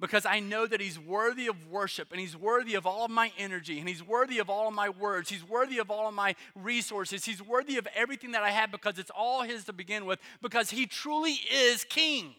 because 0.00 0.26
I 0.26 0.40
know 0.40 0.66
that 0.66 0.80
He's 0.80 0.98
worthy 0.98 1.46
of 1.46 1.68
worship 1.68 2.10
and 2.10 2.20
He's 2.20 2.36
worthy 2.36 2.74
of 2.74 2.86
all 2.86 3.04
of 3.04 3.10
my 3.10 3.32
energy 3.38 3.78
and 3.78 3.88
He's 3.88 4.02
worthy 4.02 4.38
of 4.38 4.50
all 4.50 4.68
of 4.68 4.74
my 4.74 4.88
words. 4.88 5.30
He's 5.30 5.48
worthy 5.48 5.78
of 5.78 5.90
all 5.90 6.08
of 6.08 6.14
my 6.14 6.34
resources. 6.54 7.24
He's 7.24 7.42
worthy 7.42 7.76
of 7.76 7.86
everything 7.94 8.32
that 8.32 8.42
I 8.42 8.50
have 8.50 8.70
because 8.70 8.98
it's 8.98 9.10
all 9.14 9.42
His 9.42 9.64
to 9.64 9.72
begin 9.72 10.04
with 10.04 10.18
because 10.42 10.70
He 10.70 10.86
truly 10.86 11.38
is 11.52 11.84
King. 11.84 12.34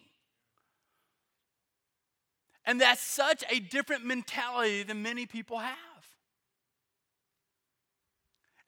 And 2.64 2.80
that's 2.80 3.00
such 3.00 3.44
a 3.48 3.60
different 3.60 4.04
mentality 4.04 4.82
than 4.82 5.02
many 5.02 5.24
people 5.24 5.58
have. 5.58 5.76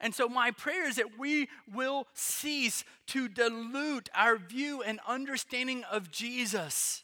And 0.01 0.15
so, 0.15 0.29
my 0.29 0.51
prayer 0.51 0.87
is 0.87 0.95
that 0.95 1.19
we 1.19 1.49
will 1.73 2.07
cease 2.13 2.85
to 3.07 3.27
dilute 3.27 4.09
our 4.15 4.37
view 4.37 4.81
and 4.81 4.99
understanding 5.05 5.83
of 5.91 6.09
Jesus 6.09 7.03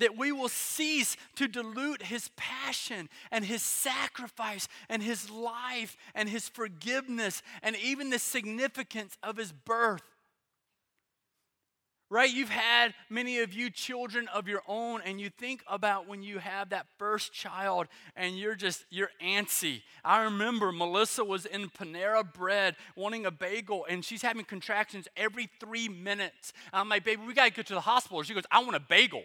that 0.00 0.18
we 0.18 0.32
will 0.32 0.48
cease 0.48 1.16
to 1.36 1.48
dilute 1.48 2.02
his 2.02 2.28
passion 2.36 3.08
and 3.30 3.44
his 3.44 3.62
sacrifice 3.62 4.68
and 4.88 5.02
his 5.02 5.30
life 5.30 5.96
and 6.14 6.28
his 6.28 6.48
forgiveness 6.48 7.42
and 7.62 7.76
even 7.76 8.10
the 8.10 8.18
significance 8.18 9.16
of 9.22 9.36
his 9.36 9.52
birth. 9.52 10.02
Right? 12.12 12.28
You've 12.28 12.48
had 12.48 12.92
many 13.08 13.38
of 13.38 13.52
you 13.52 13.70
children 13.70 14.26
of 14.34 14.48
your 14.48 14.62
own, 14.66 15.00
and 15.04 15.20
you 15.20 15.30
think 15.30 15.62
about 15.68 16.08
when 16.08 16.24
you 16.24 16.38
have 16.38 16.70
that 16.70 16.86
first 16.98 17.32
child 17.32 17.86
and 18.16 18.36
you're 18.36 18.56
just, 18.56 18.84
you're 18.90 19.12
antsy. 19.22 19.82
I 20.04 20.24
remember 20.24 20.72
Melissa 20.72 21.24
was 21.24 21.46
in 21.46 21.70
Panera 21.70 22.24
Bread 22.24 22.74
wanting 22.96 23.26
a 23.26 23.30
bagel, 23.30 23.86
and 23.88 24.04
she's 24.04 24.22
having 24.22 24.44
contractions 24.44 25.06
every 25.16 25.50
three 25.60 25.88
minutes. 25.88 26.52
I'm 26.72 26.88
like, 26.88 27.04
baby, 27.04 27.22
we 27.24 27.32
gotta 27.32 27.52
go 27.52 27.62
to 27.62 27.74
the 27.74 27.80
hospital. 27.80 28.24
She 28.24 28.34
goes, 28.34 28.42
I 28.50 28.60
want 28.64 28.74
a 28.74 28.80
bagel. 28.80 29.22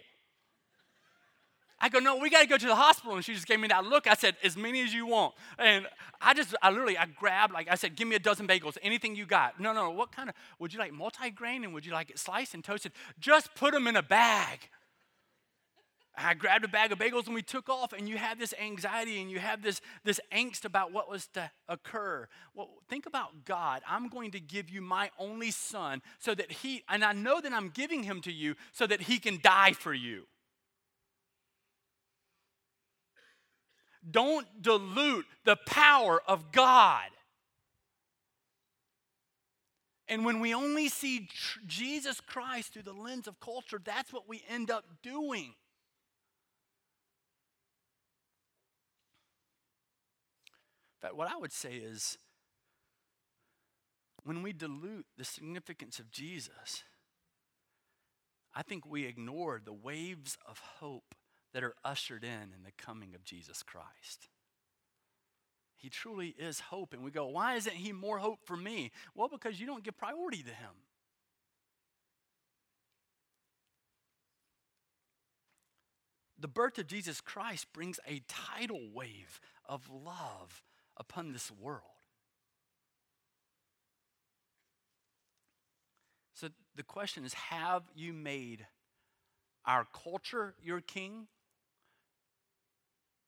I 1.78 1.90
go, 1.90 1.98
no, 1.98 2.16
we 2.16 2.30
got 2.30 2.40
to 2.40 2.46
go 2.46 2.56
to 2.56 2.66
the 2.66 2.74
hospital. 2.74 3.16
And 3.16 3.24
she 3.24 3.34
just 3.34 3.46
gave 3.46 3.60
me 3.60 3.68
that 3.68 3.84
look. 3.84 4.06
I 4.06 4.14
said, 4.14 4.36
as 4.42 4.56
many 4.56 4.82
as 4.82 4.94
you 4.94 5.06
want. 5.06 5.34
And 5.58 5.86
I 6.20 6.32
just, 6.32 6.54
I 6.62 6.70
literally, 6.70 6.96
I 6.96 7.06
grabbed, 7.06 7.52
like 7.52 7.68
I 7.70 7.74
said, 7.74 7.96
give 7.96 8.08
me 8.08 8.16
a 8.16 8.18
dozen 8.18 8.46
bagels, 8.46 8.78
anything 8.82 9.14
you 9.14 9.26
got. 9.26 9.60
No, 9.60 9.72
no, 9.72 9.90
what 9.90 10.10
kind 10.10 10.30
of, 10.30 10.34
would 10.58 10.72
you 10.72 10.78
like 10.78 10.92
multi-grain 10.92 11.64
and 11.64 11.74
would 11.74 11.84
you 11.84 11.92
like 11.92 12.10
it 12.10 12.18
sliced 12.18 12.54
and 12.54 12.64
toasted? 12.64 12.92
Just 13.20 13.54
put 13.54 13.74
them 13.74 13.86
in 13.86 13.96
a 13.96 14.02
bag. 14.02 14.70
I 16.18 16.32
grabbed 16.32 16.64
a 16.64 16.68
bag 16.68 16.92
of 16.92 16.98
bagels 16.98 17.26
and 17.26 17.34
we 17.34 17.42
took 17.42 17.68
off, 17.68 17.92
and 17.92 18.08
you 18.08 18.16
have 18.16 18.38
this 18.38 18.54
anxiety 18.58 19.20
and 19.20 19.30
you 19.30 19.38
have 19.38 19.60
this, 19.60 19.82
this 20.02 20.18
angst 20.32 20.64
about 20.64 20.90
what 20.90 21.10
was 21.10 21.26
to 21.34 21.50
occur. 21.68 22.26
Well, 22.54 22.70
think 22.88 23.04
about 23.04 23.44
God. 23.44 23.82
I'm 23.86 24.08
going 24.08 24.30
to 24.30 24.40
give 24.40 24.70
you 24.70 24.80
my 24.80 25.10
only 25.18 25.50
son 25.50 26.00
so 26.18 26.34
that 26.34 26.50
he, 26.50 26.84
and 26.88 27.04
I 27.04 27.12
know 27.12 27.42
that 27.42 27.52
I'm 27.52 27.68
giving 27.68 28.02
him 28.02 28.22
to 28.22 28.32
you 28.32 28.54
so 28.72 28.86
that 28.86 29.02
he 29.02 29.18
can 29.18 29.40
die 29.42 29.72
for 29.72 29.92
you. 29.92 30.26
Don't 34.08 34.46
dilute 34.62 35.26
the 35.44 35.56
power 35.56 36.20
of 36.26 36.52
God. 36.52 37.08
And 40.08 40.24
when 40.24 40.38
we 40.40 40.54
only 40.54 40.88
see 40.88 41.26
tr- 41.26 41.58
Jesus 41.66 42.20
Christ 42.20 42.72
through 42.72 42.82
the 42.82 42.92
lens 42.92 43.26
of 43.26 43.40
culture, 43.40 43.80
that's 43.82 44.12
what 44.12 44.28
we 44.28 44.44
end 44.48 44.70
up 44.70 44.84
doing. 45.02 45.54
In 50.94 51.00
fact, 51.02 51.16
what 51.16 51.30
I 51.30 51.36
would 51.36 51.52
say 51.52 51.74
is 51.74 52.18
when 54.22 54.42
we 54.42 54.52
dilute 54.52 55.06
the 55.18 55.24
significance 55.24 55.98
of 55.98 56.10
Jesus, 56.10 56.84
I 58.54 58.62
think 58.62 58.86
we 58.86 59.04
ignore 59.04 59.60
the 59.62 59.72
waves 59.72 60.38
of 60.48 60.58
hope 60.78 61.14
that 61.56 61.64
are 61.64 61.74
ushered 61.86 62.22
in 62.22 62.52
in 62.54 62.64
the 62.66 62.72
coming 62.76 63.14
of 63.14 63.24
Jesus 63.24 63.62
Christ. 63.62 64.28
He 65.74 65.88
truly 65.88 66.34
is 66.38 66.60
hope. 66.60 66.92
And 66.92 67.02
we 67.02 67.10
go, 67.10 67.28
why 67.28 67.54
isn't 67.54 67.74
he 67.74 67.92
more 67.92 68.18
hope 68.18 68.40
for 68.44 68.58
me? 68.58 68.90
Well, 69.14 69.28
because 69.28 69.58
you 69.58 69.66
don't 69.66 69.82
give 69.82 69.96
priority 69.96 70.42
to 70.42 70.50
him. 70.50 70.72
The 76.38 76.46
birth 76.46 76.76
of 76.76 76.88
Jesus 76.88 77.22
Christ 77.22 77.72
brings 77.72 77.98
a 78.06 78.20
tidal 78.28 78.90
wave 78.92 79.40
of 79.66 79.88
love 79.90 80.62
upon 80.98 81.32
this 81.32 81.50
world. 81.50 81.80
So 86.34 86.48
the 86.74 86.82
question 86.82 87.24
is 87.24 87.32
have 87.32 87.84
you 87.94 88.12
made 88.12 88.66
our 89.64 89.86
culture 90.04 90.54
your 90.62 90.82
king? 90.82 91.28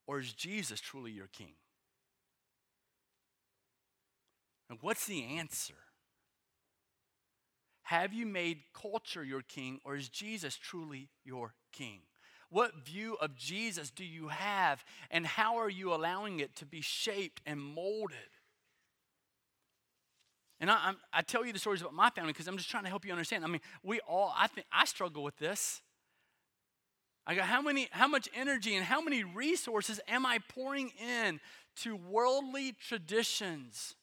Or 0.09 0.19
is 0.19 0.33
Jesus 0.33 0.81
truly 0.81 1.13
your 1.13 1.29
king? 1.29 1.53
And 4.71 4.79
what's 4.81 5.07
the 5.07 5.23
answer? 5.23 5.75
Have 7.83 8.13
you 8.15 8.27
made 8.27 8.61
culture 8.73 9.23
your 9.23 9.43
king, 9.43 9.81
or 9.85 9.97
is 9.97 10.09
Jesus 10.09 10.57
truly 10.57 11.11
your 11.25 11.53
king? 11.73 12.01
What 12.51 12.87
view 12.87 13.19
of 13.21 13.37
Jesus 13.37 13.91
do 13.91 14.05
you 14.05 14.29
have, 14.29 14.83
and 15.11 15.27
how 15.27 15.59
are 15.59 15.69
you 15.69 15.93
allowing 15.93 16.41
it 16.41 16.57
to 16.57 16.67
be 16.67 16.81
shaped 16.81 17.43
and 17.45 17.61
molded? 17.61 18.17
And 20.59 20.71
I, 20.71 20.95
I 21.13 21.21
tell 21.21 21.45
you 21.45 21.53
the 21.53 21.59
stories 21.59 21.83
about 21.83 21.95
my 21.95 22.09
family 22.11 22.33
because 22.33 22.49
I'm 22.49 22.57
just 22.57 22.71
trying 22.71 22.85
to 22.85 22.89
help 22.89 23.05
you 23.05 23.13
understand. 23.13 23.45
I 23.45 23.49
mean, 23.49 23.61
we 23.83 24.01
all, 24.01 24.35
I 24.37 24.47
think, 24.47 24.67
I 24.73 24.87
struggle 24.87 25.23
with 25.23 25.37
this. 25.39 25.83
I 27.29 27.35
go, 27.35 27.43
how 27.43 27.61
many, 27.61 27.89
how 27.93 28.09
much 28.09 28.29
energy 28.35 28.75
and 28.75 28.85
how 28.85 29.03
many 29.03 29.23
resources 29.23 30.01
am 30.09 30.25
I 30.25 30.39
pouring 30.49 30.91
in 30.99 31.41
to 31.83 31.95
worldly 31.95 32.73
traditions? 32.73 33.95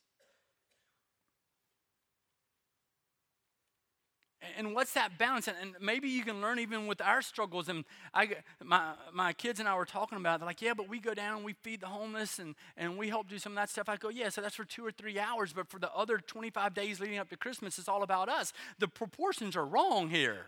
and 4.58 4.76
what's 4.76 4.94
that 4.94 5.18
balance? 5.18 5.48
And, 5.48 5.76
maybe 5.82 6.08
you 6.08 6.24
can 6.24 6.42
learn 6.42 6.60
even 6.60 6.88
with 6.88 7.02
our 7.02 7.22
struggles. 7.22 7.70
And 7.70 7.84
I, 8.14 8.36
my, 8.64 8.94
my 9.12 9.34
kids 9.34 9.60
and 9.60 9.68
I 9.68 9.76
were 9.76 9.86
talking 9.86 10.18
about 10.18 10.36
it. 10.36 10.40
They're 10.40 10.48
like, 10.48 10.62
yeah, 10.62 10.74
but 10.76 10.88
we 10.88 11.00
go 11.00 11.14
down 11.14 11.38
and 11.38 11.46
we 11.46 11.54
feed 11.64 11.82
the 11.82 11.88
homeless 11.88 12.40
and, 12.40 12.56
and 12.78 12.98
we 12.98 13.10
help 13.10 13.28
do 13.28 13.40
some 13.40 13.54
of 13.54 13.56
that 13.56 13.70
stuff. 13.70 13.90
I 13.90 13.98
go, 13.98 14.10
yeah, 14.10 14.30
so 14.30 14.42
that's 14.42 14.56
for 14.56 14.66
two 14.66 14.86
or 14.86 14.92
three 14.92 15.20
hours. 15.20 15.54
But 15.54 15.68
for 15.68 15.80
the 15.80 15.92
other 15.94 16.20
25 16.20 16.74
days 16.74 17.00
leading 17.00 17.18
up 17.18 17.30
to 17.30 17.38
Christmas, 17.38 17.80
it's 17.80 17.90
all 17.90 18.04
about 18.04 18.30
us. 18.30 18.54
The 18.80 18.88
proportions 18.88 19.56
are 19.56 19.66
wrong 19.66 20.10
here. 20.10 20.48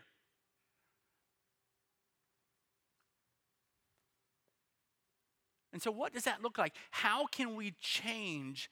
And 5.77 5.81
so, 5.83 5.91
what 5.91 6.11
does 6.11 6.23
that 6.23 6.41
look 6.41 6.57
like? 6.57 6.73
How 6.89 7.27
can 7.27 7.55
we 7.55 7.75
change 7.79 8.71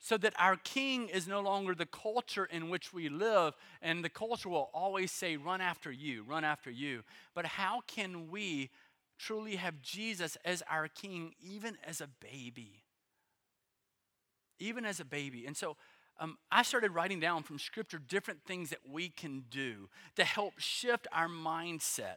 so 0.00 0.18
that 0.18 0.34
our 0.40 0.56
king 0.56 1.08
is 1.08 1.28
no 1.28 1.40
longer 1.40 1.72
the 1.72 1.86
culture 1.86 2.46
in 2.46 2.68
which 2.68 2.92
we 2.92 3.08
live, 3.08 3.54
and 3.80 4.02
the 4.02 4.08
culture 4.08 4.48
will 4.48 4.68
always 4.74 5.12
say, 5.12 5.36
run 5.36 5.60
after 5.60 5.92
you, 5.92 6.24
run 6.24 6.42
after 6.42 6.68
you. 6.68 7.04
But 7.32 7.46
how 7.46 7.82
can 7.86 8.28
we 8.28 8.70
truly 9.20 9.54
have 9.54 9.80
Jesus 9.82 10.36
as 10.44 10.64
our 10.68 10.88
king, 10.88 11.34
even 11.40 11.78
as 11.84 12.00
a 12.00 12.08
baby? 12.08 12.82
Even 14.58 14.84
as 14.84 14.98
a 14.98 15.04
baby. 15.04 15.46
And 15.46 15.56
so 15.56 15.76
um, 16.18 16.38
I 16.50 16.64
started 16.64 16.90
writing 16.90 17.20
down 17.20 17.44
from 17.44 17.60
scripture 17.60 18.00
different 18.00 18.40
things 18.44 18.70
that 18.70 18.80
we 18.84 19.10
can 19.10 19.44
do 19.48 19.88
to 20.16 20.24
help 20.24 20.54
shift 20.58 21.06
our 21.12 21.28
mindset 21.28 22.16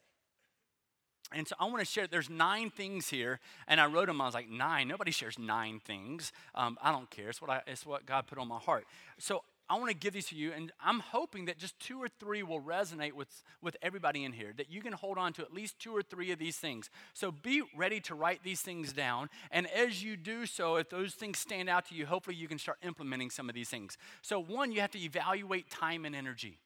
and 1.31 1.47
so 1.47 1.55
I 1.59 1.65
want 1.65 1.79
to 1.79 1.85
share, 1.85 2.07
there's 2.07 2.29
nine 2.29 2.71
things 2.71 3.09
here, 3.09 3.39
and 3.67 3.79
I 3.79 3.85
wrote 3.85 4.07
them. 4.07 4.19
I 4.19 4.25
was 4.25 4.33
like, 4.33 4.49
nine? 4.49 4.87
Nobody 4.87 5.11
shares 5.11 5.37
nine 5.37 5.79
things. 5.79 6.31
Um, 6.55 6.77
I 6.81 6.91
don't 6.91 7.09
care. 7.11 7.29
It's 7.29 7.39
what, 7.39 7.51
I, 7.51 7.61
it's 7.67 7.85
what 7.85 8.07
God 8.07 8.25
put 8.25 8.39
on 8.39 8.47
my 8.47 8.57
heart. 8.57 8.85
So 9.19 9.43
I 9.69 9.75
want 9.75 9.89
to 9.89 9.95
give 9.95 10.13
these 10.13 10.25
to 10.29 10.35
you, 10.35 10.51
and 10.51 10.71
I'm 10.83 10.99
hoping 10.99 11.45
that 11.45 11.59
just 11.59 11.79
two 11.79 12.01
or 12.01 12.07
three 12.07 12.41
will 12.41 12.59
resonate 12.59 13.13
with, 13.13 13.43
with 13.61 13.77
everybody 13.83 14.23
in 14.23 14.31
here, 14.31 14.51
that 14.57 14.71
you 14.71 14.81
can 14.81 14.93
hold 14.93 15.19
on 15.19 15.31
to 15.33 15.43
at 15.43 15.53
least 15.53 15.77
two 15.77 15.95
or 15.95 16.01
three 16.01 16.31
of 16.31 16.39
these 16.39 16.57
things. 16.57 16.89
So 17.13 17.31
be 17.31 17.61
ready 17.77 17.99
to 18.01 18.15
write 18.15 18.43
these 18.43 18.61
things 18.61 18.91
down, 18.91 19.29
and 19.51 19.67
as 19.67 20.03
you 20.03 20.17
do 20.17 20.47
so, 20.47 20.77
if 20.77 20.89
those 20.89 21.13
things 21.13 21.37
stand 21.37 21.69
out 21.69 21.85
to 21.89 21.95
you, 21.95 22.07
hopefully 22.07 22.35
you 22.35 22.47
can 22.47 22.57
start 22.57 22.79
implementing 22.81 23.29
some 23.29 23.47
of 23.47 23.53
these 23.53 23.69
things. 23.69 23.99
So, 24.23 24.41
one, 24.41 24.71
you 24.71 24.81
have 24.81 24.91
to 24.91 24.99
evaluate 24.99 25.69
time 25.69 26.03
and 26.05 26.15
energy. 26.15 26.57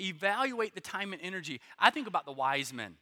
Evaluate 0.00 0.74
the 0.74 0.80
time 0.80 1.12
and 1.12 1.20
energy. 1.20 1.60
I 1.78 1.90
think 1.90 2.08
about 2.08 2.24
the 2.24 2.32
wise 2.32 2.72
men. 2.72 2.94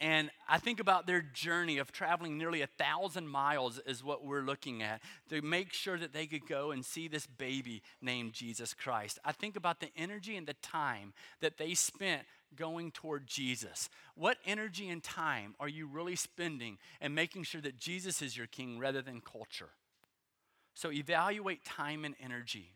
And 0.00 0.30
I 0.48 0.56
think 0.56 0.80
about 0.80 1.06
their 1.06 1.20
journey 1.20 1.76
of 1.76 1.92
traveling 1.92 2.38
nearly 2.38 2.62
a 2.62 2.66
thousand 2.66 3.28
miles, 3.28 3.78
is 3.86 4.02
what 4.02 4.24
we're 4.24 4.40
looking 4.40 4.82
at, 4.82 5.02
to 5.28 5.42
make 5.42 5.74
sure 5.74 5.98
that 5.98 6.14
they 6.14 6.26
could 6.26 6.46
go 6.48 6.70
and 6.70 6.82
see 6.82 7.06
this 7.06 7.26
baby 7.26 7.82
named 8.00 8.32
Jesus 8.32 8.72
Christ. 8.72 9.18
I 9.26 9.32
think 9.32 9.56
about 9.56 9.80
the 9.80 9.90
energy 9.98 10.38
and 10.38 10.46
the 10.46 10.54
time 10.54 11.12
that 11.40 11.58
they 11.58 11.74
spent 11.74 12.22
going 12.56 12.92
toward 12.92 13.26
Jesus. 13.26 13.90
What 14.14 14.38
energy 14.46 14.88
and 14.88 15.02
time 15.02 15.54
are 15.60 15.68
you 15.68 15.86
really 15.86 16.16
spending 16.16 16.78
and 17.02 17.14
making 17.14 17.42
sure 17.42 17.60
that 17.60 17.76
Jesus 17.76 18.22
is 18.22 18.36
your 18.36 18.46
king 18.46 18.78
rather 18.78 19.02
than 19.02 19.20
culture? 19.20 19.68
So 20.72 20.90
evaluate 20.90 21.62
time 21.64 22.06
and 22.06 22.14
energy. 22.22 22.72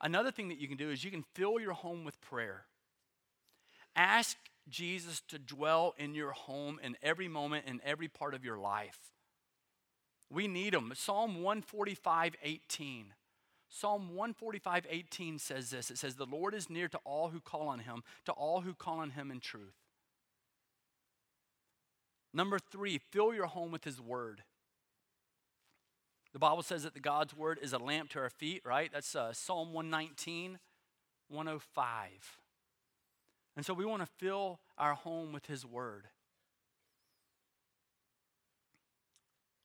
Another 0.00 0.30
thing 0.30 0.48
that 0.48 0.58
you 0.58 0.68
can 0.68 0.76
do 0.76 0.90
is 0.90 1.02
you 1.02 1.10
can 1.10 1.24
fill 1.34 1.58
your 1.58 1.72
home 1.72 2.04
with 2.04 2.20
prayer. 2.20 2.64
Ask 3.96 4.36
Jesus 4.70 5.22
to 5.28 5.38
dwell 5.38 5.94
in 5.98 6.14
your 6.14 6.32
home 6.32 6.78
in 6.82 6.96
every 7.02 7.28
moment, 7.28 7.66
in 7.66 7.80
every 7.84 8.08
part 8.08 8.34
of 8.34 8.44
your 8.44 8.58
life. 8.58 8.98
We 10.30 10.46
need 10.46 10.74
him. 10.74 10.92
Psalm 10.94 11.42
145, 11.42 12.34
18. 12.42 13.14
Psalm 13.70 14.14
145, 14.14 14.86
18 14.88 15.38
says 15.38 15.70
this 15.70 15.90
it 15.90 15.98
says, 15.98 16.14
The 16.14 16.26
Lord 16.26 16.54
is 16.54 16.70
near 16.70 16.88
to 16.88 16.98
all 17.04 17.28
who 17.28 17.40
call 17.40 17.68
on 17.68 17.80
him, 17.80 18.02
to 18.24 18.32
all 18.32 18.62
who 18.62 18.74
call 18.74 18.98
on 18.98 19.10
him 19.10 19.30
in 19.30 19.40
truth. 19.40 19.74
Number 22.32 22.58
three, 22.58 22.98
fill 22.98 23.34
your 23.34 23.46
home 23.46 23.72
with 23.72 23.84
his 23.84 24.00
word. 24.00 24.42
The 26.32 26.38
Bible 26.38 26.62
says 26.62 26.82
that 26.82 26.94
the 26.94 27.00
God's 27.00 27.34
word 27.34 27.58
is 27.62 27.72
a 27.72 27.78
lamp 27.78 28.10
to 28.10 28.18
our 28.18 28.30
feet, 28.30 28.62
right? 28.64 28.90
That's 28.92 29.14
uh, 29.14 29.32
Psalm 29.32 29.72
119, 29.72 30.58
105. 31.28 32.38
And 33.58 33.66
so 33.66 33.74
we 33.74 33.84
want 33.84 34.02
to 34.02 34.08
fill 34.18 34.60
our 34.78 34.94
home 34.94 35.32
with 35.32 35.46
His 35.46 35.66
Word. 35.66 36.04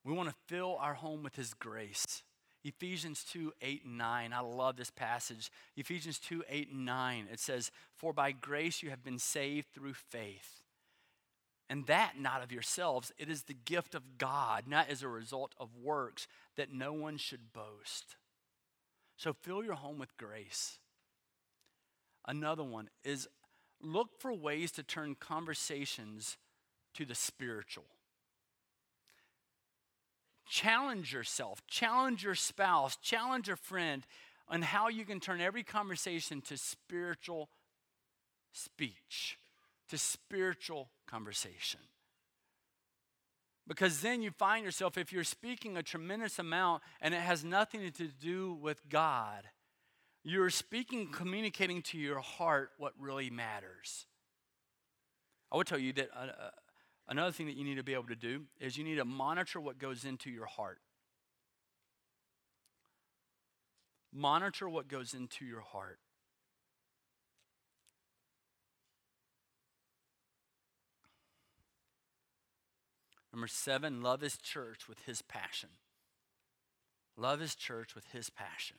We 0.03 0.13
want 0.13 0.29
to 0.29 0.35
fill 0.47 0.77
our 0.81 0.95
home 0.95 1.21
with 1.21 1.35
His 1.35 1.53
grace. 1.53 2.23
Ephesians 2.63 3.23
2 3.31 3.53
8 3.61 3.85
and 3.85 3.99
9. 3.99 4.33
I 4.33 4.39
love 4.39 4.77
this 4.77 4.89
passage. 4.89 5.51
Ephesians 5.77 6.17
2 6.17 6.43
8 6.49 6.71
and 6.71 6.87
9. 6.87 7.27
It 7.31 7.39
says, 7.39 7.69
For 7.95 8.13
by 8.13 8.31
grace 8.31 8.81
you 8.81 8.89
have 8.89 9.03
been 9.03 9.19
saved 9.19 9.67
through 9.75 9.93
faith. 9.93 10.63
And 11.69 11.85
that 11.85 12.13
not 12.19 12.41
of 12.41 12.51
yourselves, 12.51 13.11
it 13.19 13.29
is 13.29 13.43
the 13.43 13.53
gift 13.53 13.93
of 13.93 14.17
God, 14.17 14.63
not 14.67 14.89
as 14.89 15.03
a 15.03 15.07
result 15.07 15.53
of 15.59 15.69
works, 15.79 16.27
that 16.55 16.73
no 16.73 16.93
one 16.93 17.17
should 17.17 17.53
boast. 17.53 18.15
So 19.17 19.33
fill 19.33 19.63
your 19.63 19.75
home 19.75 19.99
with 19.99 20.17
grace. 20.17 20.79
Another 22.25 22.63
one 22.63 22.89
is 23.03 23.27
look 23.83 24.19
for 24.19 24.33
ways 24.33 24.71
to 24.73 24.83
turn 24.83 25.15
conversations 25.19 26.37
to 26.95 27.05
the 27.05 27.15
spiritual. 27.15 27.85
Challenge 30.49 31.11
yourself, 31.11 31.65
challenge 31.67 32.23
your 32.23 32.35
spouse, 32.35 32.95
challenge 32.97 33.49
a 33.49 33.55
friend 33.55 34.05
on 34.47 34.61
how 34.61 34.87
you 34.87 35.05
can 35.05 35.19
turn 35.19 35.41
every 35.41 35.63
conversation 35.63 36.41
to 36.41 36.57
spiritual 36.57 37.49
speech, 38.51 39.37
to 39.89 39.97
spiritual 39.97 40.89
conversation. 41.07 41.79
Because 43.65 44.01
then 44.01 44.21
you 44.21 44.31
find 44.31 44.65
yourself, 44.65 44.97
if 44.97 45.13
you're 45.13 45.23
speaking 45.23 45.77
a 45.77 45.83
tremendous 45.83 46.37
amount 46.37 46.83
and 46.99 47.13
it 47.13 47.21
has 47.21 47.43
nothing 47.43 47.89
to 47.91 48.07
do 48.07 48.53
with 48.53 48.89
God, 48.89 49.43
you're 50.23 50.49
speaking, 50.49 51.09
communicating 51.11 51.81
to 51.83 51.97
your 51.97 52.19
heart 52.19 52.71
what 52.77 52.93
really 52.97 53.29
matters. 53.29 54.05
I 55.51 55.57
would 55.57 55.67
tell 55.67 55.79
you 55.79 55.93
that 55.93 56.09
uh, 56.15 56.25
uh, 56.25 56.49
another 57.07 57.31
thing 57.31 57.45
that 57.47 57.55
you 57.55 57.63
need 57.63 57.75
to 57.75 57.83
be 57.83 57.93
able 57.93 58.07
to 58.07 58.15
do 58.15 58.43
is 58.59 58.77
you 58.77 58.83
need 58.83 58.95
to 58.95 59.05
monitor 59.05 59.59
what 59.59 59.77
goes 59.77 60.05
into 60.05 60.29
your 60.29 60.45
heart. 60.45 60.79
Monitor 64.13 64.69
what 64.69 64.87
goes 64.87 65.13
into 65.13 65.43
your 65.43 65.61
heart. 65.61 65.99
Number 73.33 73.47
seven, 73.47 74.01
love 74.01 74.21
his 74.21 74.37
church 74.37 74.87
with 74.87 75.05
his 75.05 75.23
passion. 75.23 75.69
Love 77.17 77.39
his 77.39 77.55
church 77.55 77.95
with 77.95 78.05
his 78.11 78.29
passion. 78.29 78.77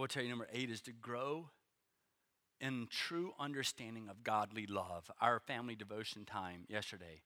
I 0.00 0.04
would 0.04 0.10
tell 0.10 0.22
you 0.22 0.30
number 0.30 0.48
eight 0.50 0.70
is 0.70 0.80
to 0.82 0.92
grow 0.92 1.50
in 2.58 2.86
true 2.88 3.34
understanding 3.38 4.08
of 4.08 4.24
godly 4.24 4.66
love. 4.66 5.10
Our 5.20 5.40
family 5.40 5.74
devotion 5.74 6.24
time 6.24 6.64
yesterday, 6.70 7.20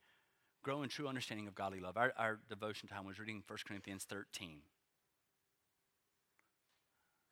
grow 0.65 0.83
in 0.83 0.89
true 0.89 1.07
understanding 1.07 1.47
of 1.47 1.55
godly 1.55 1.79
love. 1.79 1.97
Our, 1.97 2.13
our 2.19 2.41
devotion 2.49 2.89
time 2.89 3.07
was 3.07 3.21
reading 3.21 3.45
1 3.47 3.59
Corinthians 3.65 4.03
13. 4.03 4.59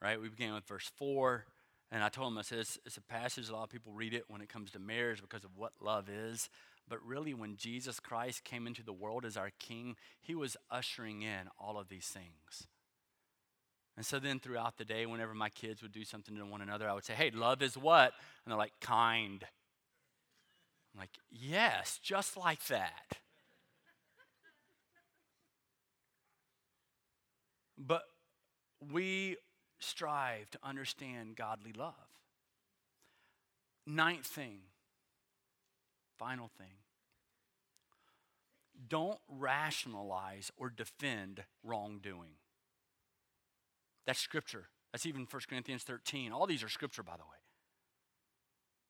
Right? 0.01 0.21
We 0.21 0.29
began 0.29 0.55
with 0.55 0.65
verse 0.65 0.93
4. 0.95 1.45
And 1.91 2.05
I 2.05 2.09
told 2.09 2.31
him, 2.31 2.39
I 2.39 2.43
said, 2.43 2.61
it's, 2.61 2.79
it's 2.87 2.97
a 2.99 3.03
passage 3.03 3.49
a 3.49 3.53
lot 3.53 3.65
of 3.65 3.71
people 3.71 3.93
read 3.93 4.15
it 4.15 4.27
when 4.29 4.43
it 4.43 4.49
comes 4.49 4.71
to 4.71 4.79
marriage 4.79 5.21
because 5.21 5.43
of 5.43 5.57
what 5.57 5.73
love 5.81 6.09
is. 6.09 6.51
But 6.89 7.05
really, 7.05 7.35
when 7.35 7.57
Jesus 7.57 7.99
Christ 7.99 8.45
came 8.45 8.69
into 8.69 8.85
the 8.85 8.93
world 8.93 9.25
as 9.25 9.37
our 9.37 9.51
king, 9.59 9.97
he 10.21 10.37
was 10.37 10.57
ushering 10.71 11.23
in 11.23 11.49
all 11.59 11.81
of 11.81 11.89
these 11.89 12.07
things. 12.07 12.69
And 13.97 14.07
so 14.07 14.19
then 14.19 14.41
throughout 14.41 14.79
the 14.79 14.85
day, 14.85 15.05
whenever 15.07 15.35
my 15.35 15.49
kids 15.51 15.83
would 15.83 15.93
do 15.93 16.05
something 16.05 16.35
to 16.37 16.45
one 16.45 16.63
another, 16.63 16.89
I 16.89 16.95
would 16.95 17.05
say, 17.05 17.15
Hey, 17.15 17.31
love 17.31 17.63
is 17.63 17.77
what? 17.77 18.13
And 18.45 18.51
they're 18.51 18.59
like, 18.59 18.73
Kind. 18.81 19.45
I'm 20.95 21.01
like, 21.01 21.11
Yes, 21.31 22.01
just 22.03 22.37
like 22.37 22.67
that. 22.67 23.19
But 27.77 28.03
we 28.93 29.37
strive 29.81 30.51
to 30.51 30.59
understand 30.63 31.37
godly 31.37 31.73
love. 31.73 31.95
Ninth 33.87 34.27
thing, 34.27 34.61
final 36.17 36.49
thing 36.57 36.77
don't 38.89 39.19
rationalize 39.29 40.51
or 40.57 40.71
defend 40.71 41.45
wrongdoing. 41.63 42.35
That's 44.07 44.19
scripture. 44.19 44.69
That's 44.93 45.07
even 45.07 45.27
1 45.31 45.43
Corinthians 45.49 45.83
13. 45.83 46.33
All 46.33 46.47
these 46.47 46.63
are 46.63 46.69
scripture, 46.69 47.03
by 47.03 47.17
the 47.17 47.23
way. 47.23 47.39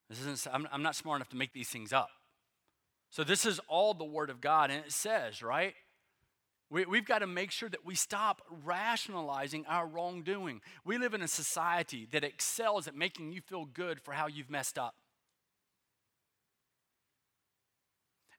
This 0.09 0.21
isn't, 0.21 0.47
I'm, 0.53 0.69
I'm 0.73 0.83
not 0.83 0.97
smart 0.97 1.19
enough 1.19 1.31
to 1.31 1.37
make 1.37 1.53
these 1.53 1.69
things 1.69 1.93
up. 1.93 2.11
So 3.11 3.25
this 3.25 3.47
is 3.47 3.61
all 3.69 3.95
the 3.95 4.05
Word 4.05 4.31
of 4.31 4.41
God. 4.41 4.71
And 4.71 4.85
it 4.85 4.93
says, 4.93 5.43
right? 5.43 5.75
We, 6.71 6.87
we've 6.87 7.05
got 7.05 7.19
to 7.19 7.27
make 7.27 7.51
sure 7.51 7.69
that 7.69 7.85
we 7.85 7.95
stop 7.95 8.41
rationalizing 8.65 9.67
our 9.69 9.87
wrongdoing. 9.87 10.63
We 10.85 10.97
live 10.99 11.13
in 11.13 11.23
a 11.23 11.29
society 11.29 12.09
that 12.13 12.25
excels 12.25 12.89
at 12.89 12.97
making 12.97 13.33
you 13.33 13.43
feel 13.43 13.67
good 13.67 14.01
for 14.01 14.13
how 14.13 14.27
you've 14.27 14.51
messed 14.51 14.79
up. 14.79 14.95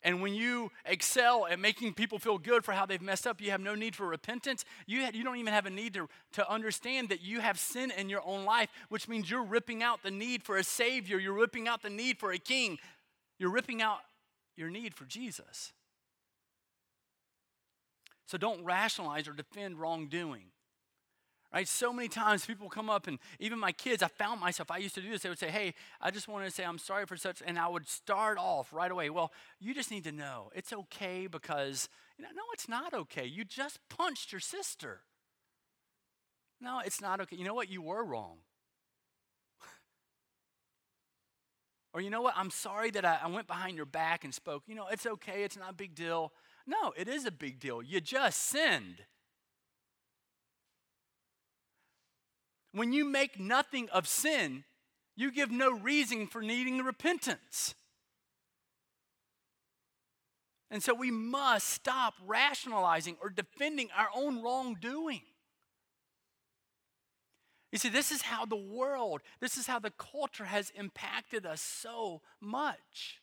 And 0.03 0.21
when 0.21 0.33
you 0.33 0.69
excel 0.85 1.47
at 1.47 1.59
making 1.59 1.93
people 1.93 2.19
feel 2.19 2.37
good 2.37 2.65
for 2.65 2.73
how 2.73 2.85
they've 2.85 3.01
messed 3.01 3.25
up, 3.25 3.39
you 3.39 3.51
have 3.51 3.61
no 3.61 3.73
need 3.73 3.95
for 3.95 4.05
repentance. 4.05 4.65
You, 4.85 5.07
you 5.13 5.23
don't 5.23 5.37
even 5.37 5.53
have 5.53 5.65
a 5.65 5.69
need 5.69 5.93
to, 5.93 6.09
to 6.33 6.51
understand 6.51 7.09
that 7.09 7.21
you 7.21 7.39
have 7.39 7.57
sin 7.57 7.91
in 7.91 8.09
your 8.09 8.21
own 8.25 8.43
life, 8.43 8.69
which 8.89 9.07
means 9.07 9.31
you're 9.31 9.45
ripping 9.45 9.81
out 9.81 10.03
the 10.03 10.11
need 10.11 10.43
for 10.43 10.57
a 10.57 10.63
Savior. 10.63 11.17
You're 11.17 11.33
ripping 11.33 11.69
out 11.69 11.81
the 11.81 11.89
need 11.89 12.19
for 12.19 12.33
a 12.33 12.37
King. 12.37 12.79
You're 13.39 13.51
ripping 13.51 13.81
out 13.81 13.99
your 14.57 14.69
need 14.69 14.93
for 14.93 15.05
Jesus. 15.05 15.71
So 18.25 18.37
don't 18.37 18.63
rationalize 18.65 19.27
or 19.27 19.33
defend 19.33 19.79
wrongdoing. 19.79 20.52
Right? 21.53 21.67
So 21.67 21.93
many 21.93 22.07
times 22.07 22.45
people 22.47 22.67
come 22.67 22.89
up, 22.89 23.05
and 23.05 23.19
even 23.39 23.59
my 23.59 23.71
kids, 23.71 24.01
I 24.01 24.07
found 24.07 24.41
myself, 24.41 24.71
I 24.71 24.77
used 24.77 24.95
to 24.95 25.01
do 25.01 25.11
this. 25.11 25.21
They 25.21 25.29
would 25.29 25.37
say, 25.37 25.51
Hey, 25.51 25.75
I 26.01 26.09
just 26.09 26.27
wanted 26.27 26.45
to 26.45 26.51
say 26.51 26.63
I'm 26.63 26.79
sorry 26.79 27.05
for 27.05 27.15
such, 27.15 27.43
and 27.45 27.59
I 27.59 27.67
would 27.67 27.87
start 27.87 28.39
off 28.39 28.73
right 28.73 28.89
away. 28.89 29.11
Well, 29.11 29.31
you 29.59 29.75
just 29.75 29.91
need 29.91 30.03
to 30.05 30.11
know 30.11 30.49
it's 30.55 30.73
okay 30.73 31.27
because, 31.27 31.89
you 32.17 32.23
know, 32.23 32.31
no, 32.35 32.41
it's 32.53 32.67
not 32.67 32.93
okay. 32.93 33.25
You 33.25 33.45
just 33.45 33.79
punched 33.87 34.31
your 34.31 34.41
sister. 34.41 35.01
No, 36.59 36.81
it's 36.83 37.01
not 37.01 37.21
okay. 37.21 37.35
You 37.35 37.45
know 37.45 37.53
what? 37.53 37.69
You 37.69 37.83
were 37.83 38.03
wrong. 38.03 38.37
or 41.93 42.01
you 42.01 42.09
know 42.09 42.21
what? 42.23 42.33
I'm 42.35 42.49
sorry 42.49 42.89
that 42.91 43.05
I, 43.05 43.19
I 43.23 43.27
went 43.27 43.45
behind 43.45 43.77
your 43.77 43.85
back 43.85 44.23
and 44.23 44.33
spoke. 44.33 44.63
You 44.65 44.73
know, 44.73 44.87
it's 44.91 45.05
okay. 45.05 45.43
It's 45.43 45.57
not 45.57 45.71
a 45.71 45.75
big 45.75 45.93
deal. 45.93 46.31
No, 46.65 46.93
it 46.97 47.07
is 47.07 47.25
a 47.25 47.31
big 47.31 47.59
deal. 47.59 47.83
You 47.83 48.01
just 48.01 48.39
sinned. 48.39 49.03
When 52.73 52.91
you 52.91 53.05
make 53.05 53.39
nothing 53.39 53.88
of 53.89 54.07
sin, 54.07 54.63
you 55.15 55.31
give 55.31 55.51
no 55.51 55.71
reason 55.71 56.27
for 56.27 56.41
needing 56.41 56.79
repentance. 56.79 57.75
And 60.71 60.81
so 60.81 60.95
we 60.95 61.12
must 61.12 61.69
stop 61.69 62.15
rationalizing 62.25 63.17
or 63.21 63.29
defending 63.29 63.89
our 63.95 64.09
own 64.15 64.41
wrongdoing. 64.41 65.21
You 67.71 67.77
see, 67.77 67.89
this 67.89 68.12
is 68.12 68.23
how 68.23 68.45
the 68.45 68.55
world, 68.55 69.21
this 69.39 69.55
is 69.55 69.67
how 69.67 69.77
the 69.77 69.91
culture 69.91 70.45
has 70.45 70.71
impacted 70.75 71.45
us 71.45 71.62
so 71.62 72.21
much. 72.41 73.21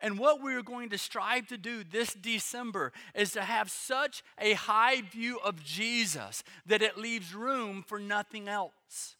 And 0.00 0.18
what 0.18 0.40
we're 0.40 0.62
going 0.62 0.90
to 0.90 0.98
strive 0.98 1.48
to 1.48 1.58
do 1.58 1.82
this 1.82 2.14
December 2.14 2.92
is 3.14 3.32
to 3.32 3.42
have 3.42 3.70
such 3.70 4.22
a 4.38 4.52
high 4.54 5.02
view 5.02 5.40
of 5.44 5.64
Jesus 5.64 6.44
that 6.66 6.82
it 6.82 6.96
leaves 6.96 7.34
room 7.34 7.84
for 7.86 7.98
nothing 7.98 8.48
else. 8.48 9.16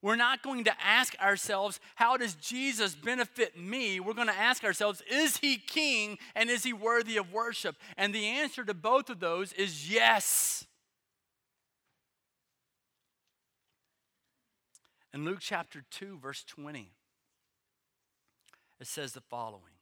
We're 0.00 0.16
not 0.16 0.42
going 0.42 0.64
to 0.64 0.74
ask 0.84 1.14
ourselves, 1.20 1.78
how 1.94 2.16
does 2.16 2.34
Jesus 2.34 2.94
benefit 2.94 3.56
me? 3.56 4.00
We're 4.00 4.14
going 4.14 4.26
to 4.26 4.36
ask 4.36 4.64
ourselves, 4.64 5.00
is 5.08 5.36
he 5.36 5.58
king 5.58 6.18
and 6.34 6.50
is 6.50 6.64
he 6.64 6.72
worthy 6.72 7.18
of 7.18 7.32
worship? 7.32 7.76
And 7.96 8.12
the 8.12 8.26
answer 8.26 8.64
to 8.64 8.74
both 8.74 9.10
of 9.10 9.20
those 9.20 9.52
is 9.52 9.88
yes. 9.92 10.66
In 15.14 15.24
Luke 15.24 15.38
chapter 15.40 15.84
2, 15.90 16.18
verse 16.20 16.42
20 16.42 16.90
it 18.82 18.88
says 18.88 19.12
the 19.12 19.20
following 19.20 19.72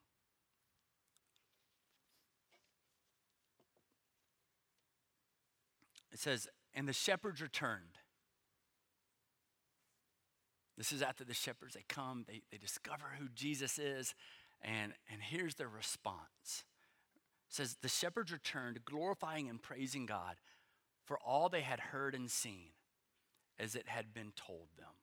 It 6.12 6.18
says, 6.18 6.48
And 6.74 6.86
the 6.86 6.92
shepherds 6.92 7.40
returned. 7.40 7.96
This 10.76 10.92
is 10.92 11.00
after 11.00 11.24
the 11.24 11.32
shepherds, 11.32 11.74
they 11.74 11.84
come, 11.88 12.24
they, 12.28 12.42
they 12.50 12.58
discover 12.58 13.04
who 13.18 13.28
Jesus 13.34 13.78
is, 13.78 14.14
and, 14.60 14.92
and 15.10 15.22
here's 15.22 15.54
their 15.54 15.68
response. 15.68 16.64
It 17.48 17.54
says, 17.54 17.76
The 17.80 17.88
shepherds 17.88 18.32
returned, 18.32 18.84
glorifying 18.84 19.48
and 19.48 19.62
praising 19.62 20.04
God 20.04 20.36
for 21.06 21.18
all 21.18 21.48
they 21.48 21.62
had 21.62 21.80
heard 21.80 22.14
and 22.14 22.30
seen 22.30 22.72
as 23.58 23.74
it 23.74 23.88
had 23.88 24.12
been 24.12 24.32
told 24.36 24.68
them. 24.76 24.94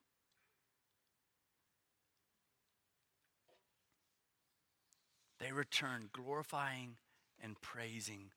They 5.39 5.51
return 5.51 6.09
glorifying 6.11 6.97
and 7.41 7.59
praising 7.61 8.31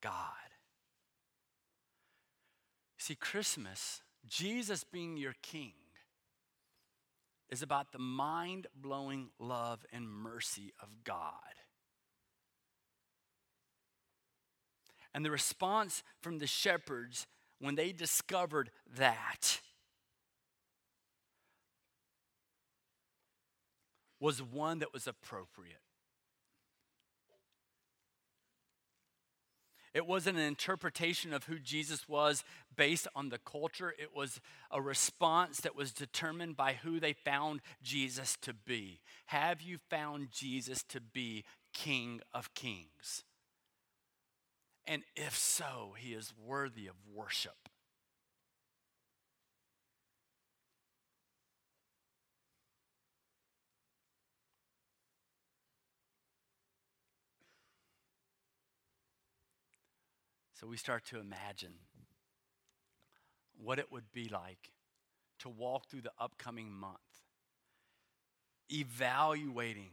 God. 0.00 0.14
See, 2.98 3.14
Christmas, 3.14 4.02
Jesus 4.26 4.84
being 4.84 5.16
your 5.16 5.34
king, 5.42 5.72
is 7.50 7.62
about 7.62 7.92
the 7.92 7.98
mind 7.98 8.66
blowing 8.74 9.30
love 9.38 9.84
and 9.92 10.08
mercy 10.08 10.72
of 10.80 10.88
God. 11.04 11.32
And 15.12 15.24
the 15.24 15.30
response 15.30 16.02
from 16.20 16.38
the 16.38 16.46
shepherds 16.46 17.26
when 17.58 17.74
they 17.74 17.92
discovered 17.92 18.70
that 18.96 19.60
was 24.20 24.40
one 24.42 24.78
that 24.78 24.92
was 24.92 25.06
appropriate. 25.06 25.80
It 29.92 30.06
wasn't 30.06 30.38
an 30.38 30.44
interpretation 30.44 31.32
of 31.32 31.44
who 31.44 31.58
Jesus 31.58 32.08
was 32.08 32.44
based 32.76 33.08
on 33.14 33.28
the 33.28 33.38
culture. 33.38 33.92
It 33.98 34.14
was 34.14 34.40
a 34.70 34.80
response 34.80 35.60
that 35.62 35.74
was 35.74 35.92
determined 35.92 36.56
by 36.56 36.74
who 36.74 37.00
they 37.00 37.12
found 37.12 37.60
Jesus 37.82 38.36
to 38.42 38.54
be. 38.54 39.00
Have 39.26 39.60
you 39.60 39.78
found 39.88 40.30
Jesus 40.30 40.84
to 40.84 41.00
be 41.00 41.44
King 41.72 42.20
of 42.32 42.54
Kings? 42.54 43.24
And 44.86 45.02
if 45.16 45.36
so, 45.36 45.94
he 45.96 46.14
is 46.14 46.32
worthy 46.44 46.86
of 46.86 46.94
worship. 47.12 47.69
So 60.60 60.66
we 60.66 60.76
start 60.76 61.06
to 61.06 61.18
imagine 61.18 61.72
what 63.56 63.78
it 63.78 63.90
would 63.90 64.12
be 64.12 64.28
like 64.28 64.72
to 65.38 65.48
walk 65.48 65.86
through 65.86 66.02
the 66.02 66.12
upcoming 66.18 66.70
month, 66.70 66.98
evaluating 68.70 69.92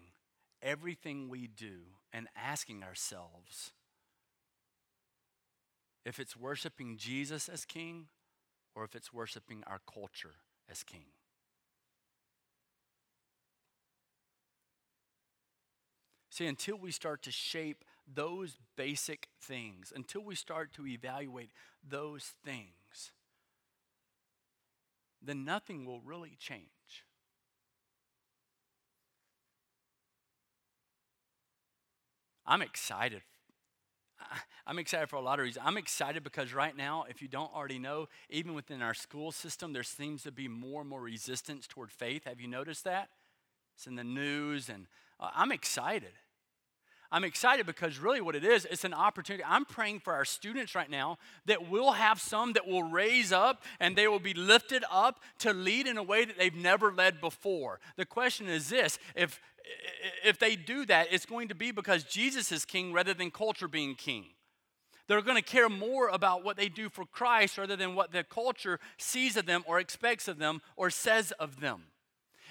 everything 0.62 1.30
we 1.30 1.48
do 1.48 1.84
and 2.12 2.28
asking 2.36 2.84
ourselves 2.84 3.72
if 6.04 6.20
it's 6.20 6.36
worshiping 6.36 6.98
Jesus 6.98 7.48
as 7.48 7.64
king 7.64 8.08
or 8.76 8.84
if 8.84 8.94
it's 8.94 9.14
worshiping 9.14 9.64
our 9.68 9.80
culture 9.90 10.36
as 10.70 10.84
king. 10.84 11.06
See, 16.30 16.46
until 16.46 16.78
we 16.78 16.92
start 16.92 17.22
to 17.22 17.32
shape 17.32 17.86
those 18.12 18.58
basic 18.76 19.28
things, 19.42 19.92
until 19.96 20.22
we 20.22 20.36
start 20.36 20.74
to 20.74 20.88
evaluate 20.88 21.52
those 21.88 22.34
things, 22.46 23.12
then 25.22 25.44
nothing 25.44 25.86
will 25.86 26.02
really 26.02 26.38
change. 26.40 26.64
I'm 32.46 32.62
excited. 32.62 33.24
I'm 34.66 34.80
excited 34.80 35.10
for 35.10 35.18
a 35.18 35.22
lot 35.22 35.40
of 35.40 35.44
reasons. 35.44 35.66
I'm 35.68 35.78
excited 35.78 36.24
because 36.24 36.54
right 36.54 36.76
now, 36.76 37.06
if 37.10 37.22
you 37.22 37.28
don't 37.28 37.54
already 37.54 37.78
know, 37.78 38.08
even 38.30 38.54
within 38.54 38.82
our 38.82 38.94
school 38.94 39.32
system, 39.32 39.74
there 39.74 39.84
seems 39.84 40.24
to 40.24 40.32
be 40.32 40.48
more 40.48 40.82
and 40.82 40.90
more 40.90 41.02
resistance 41.02 41.68
toward 41.68 41.92
faith. 41.92 42.24
Have 42.26 42.42
you 42.42 42.48
noticed 42.48 42.84
that? 42.86 43.10
It's 43.76 43.86
in 43.86 43.96
the 43.96 44.04
news, 44.04 44.70
and 44.70 44.88
uh, 45.20 45.30
I'm 45.36 45.52
excited. 45.52 46.14
I'm 47.12 47.24
excited 47.24 47.66
because 47.66 48.00
really 48.00 48.22
what 48.22 48.36
it 48.36 48.44
is, 48.44 48.66
it's 48.70 48.84
an 48.84 48.94
opportunity. 48.94 49.44
I'm 49.48 49.66
praying 49.66 50.02
for 50.02 50.14
our 50.14 50.26
students 50.26 50.76
right 50.76 50.90
now 50.90 51.18
that 51.46 51.70
we'll 51.70 51.94
have 51.94 52.20
some 52.20 52.54
that 52.54 52.68
will 52.68 52.84
raise 52.84 53.32
up 53.32 53.64
and 53.80 53.96
they 53.96 54.08
will 54.08 54.20
be 54.20 54.34
lifted 54.34 54.84
up 54.92 55.22
to 55.40 55.54
lead 55.54 55.88
in 55.88 55.98
a 55.98 56.04
way 56.04 56.26
that 56.26 56.38
they've 56.38 56.54
never 56.54 56.92
led 56.92 57.22
before. 57.22 57.80
The 57.96 58.06
question 58.06 58.48
is 58.48 58.70
this 58.70 59.00
if, 59.16 59.40
if 60.24 60.38
they 60.38 60.56
do 60.56 60.86
that, 60.86 61.08
it's 61.12 61.26
going 61.26 61.48
to 61.48 61.56
be 61.56 61.72
because 61.72 62.04
Jesus 62.04 62.52
is 62.52 62.66
king 62.66 62.92
rather 62.92 63.14
than 63.14 63.32
culture 63.32 63.68
being 63.68 63.96
king. 63.96 64.26
They're 65.08 65.22
going 65.22 65.38
to 65.38 65.42
care 65.42 65.70
more 65.70 66.10
about 66.10 66.44
what 66.44 66.58
they 66.58 66.68
do 66.68 66.90
for 66.90 67.06
Christ 67.06 67.58
rather 67.58 67.78
than 67.78 67.96
what 67.96 68.12
the 68.12 68.26
culture 68.26 68.80
sees 68.98 69.38
of 69.38 69.46
them 69.46 69.64
or 69.66 69.80
expects 69.80 70.28
of 70.28 70.38
them 70.38 70.62
or 70.76 70.90
says 70.90 71.32
of 71.34 71.62
them. 71.62 71.84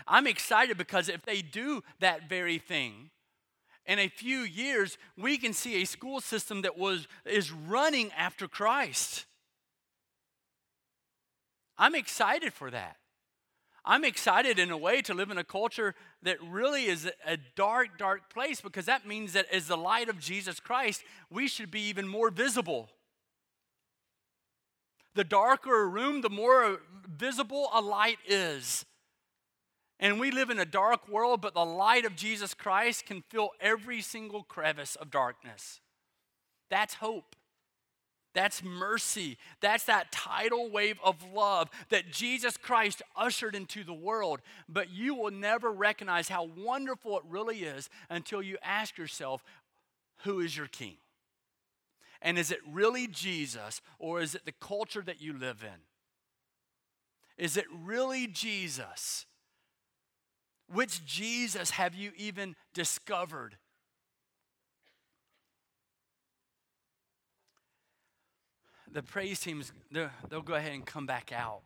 I'm 0.07 0.27
excited 0.27 0.79
because 0.79 1.09
if 1.09 1.23
they 1.23 1.43
do 1.43 1.83
that 2.01 2.29
very 2.29 2.59
thing, 2.59 3.11
in 3.87 3.99
a 3.99 4.09
few 4.09 4.41
years, 4.41 4.99
we 5.17 5.39
can 5.39 5.53
see 5.53 5.83
a 5.83 5.87
school 5.87 6.21
system 6.21 6.63
that 6.63 6.77
was, 6.77 7.07
is 7.25 7.53
running 7.53 8.11
after 8.17 8.49
Christ. 8.49 9.27
I'm 11.79 11.95
excited 11.95 12.53
for 12.53 12.71
that. 12.71 12.97
I'm 13.85 14.05
excited 14.05 14.59
in 14.59 14.73
a 14.73 14.77
way 14.77 15.01
to 15.03 15.15
live 15.15 15.31
in 15.31 15.39
a 15.39 15.45
culture 15.45 15.95
that 16.23 16.43
really 16.43 16.87
is 16.87 17.09
a 17.25 17.37
dark, 17.55 17.99
dark 17.99 18.33
place 18.33 18.61
because 18.61 18.87
that 18.87 19.07
means 19.07 19.35
that 19.35 19.47
as 19.53 19.69
the 19.69 19.77
light 19.77 20.09
of 20.09 20.19
Jesus 20.19 20.59
Christ, 20.59 21.05
we 21.31 21.47
should 21.47 21.71
be 21.71 21.83
even 21.83 22.09
more 22.09 22.31
visible. 22.31 22.89
The 25.15 25.23
darker 25.23 25.85
a 25.85 25.87
room, 25.87 26.21
the 26.21 26.31
more 26.31 26.81
visible 27.07 27.71
a 27.73 27.81
light 27.81 28.19
is. 28.27 28.85
And 29.99 30.21
we 30.21 30.31
live 30.31 30.51
in 30.51 30.59
a 30.59 30.67
dark 30.67 31.09
world, 31.09 31.41
but 31.41 31.55
the 31.55 31.65
light 31.65 32.05
of 32.05 32.17
Jesus 32.17 32.53
Christ 32.53 33.07
can 33.07 33.23
fill 33.23 33.51
every 33.61 34.03
single 34.03 34.43
crevice 34.43 34.95
of 34.95 35.11
darkness. 35.11 35.81
That's 36.69 36.95
hope. 36.95 37.35
That's 38.35 38.63
mercy. 38.63 39.39
That's 39.63 39.85
that 39.85 40.13
tidal 40.13 40.71
wave 40.71 41.01
of 41.03 41.17
love 41.33 41.71
that 41.89 42.13
Jesus 42.13 42.59
Christ 42.59 43.01
ushered 43.17 43.55
into 43.55 43.83
the 43.83 43.95
world. 43.95 44.43
But 44.69 44.91
you 44.91 45.15
will 45.15 45.31
never 45.31 45.73
recognize 45.73 46.29
how 46.29 46.45
wonderful 46.45 47.17
it 47.17 47.25
really 47.27 47.61
is 47.61 47.89
until 48.11 48.43
you 48.43 48.59
ask 48.63 48.99
yourself, 48.99 49.43
who 50.25 50.41
is 50.41 50.55
your 50.55 50.67
king? 50.67 50.97
And 52.21 52.39
is 52.39 52.51
it 52.51 52.61
really 52.71 53.07
Jesus 53.07 53.81
or 53.99 54.21
is 54.21 54.35
it 54.35 54.45
the 54.45 54.53
culture 54.53 55.03
that 55.03 55.23
you 55.23 55.33
live 55.33 55.65
in? 55.65 55.81
Is 57.43 57.57
it 57.57 57.67
really 57.71 58.27
Jesus? 58.27 59.25
Which 60.73 61.05
Jesus 61.05 61.71
have 61.71 61.95
you 61.95 62.13
even 62.17 62.57
discovered? 62.75 63.57
The 68.93 69.03
praise 69.03 69.41
teams, 69.41 69.73
they'll 69.91 70.43
go 70.43 70.55
ahead 70.55 70.73
and 70.73 70.85
come 70.85 71.07
back 71.07 71.33
out. 71.33 71.63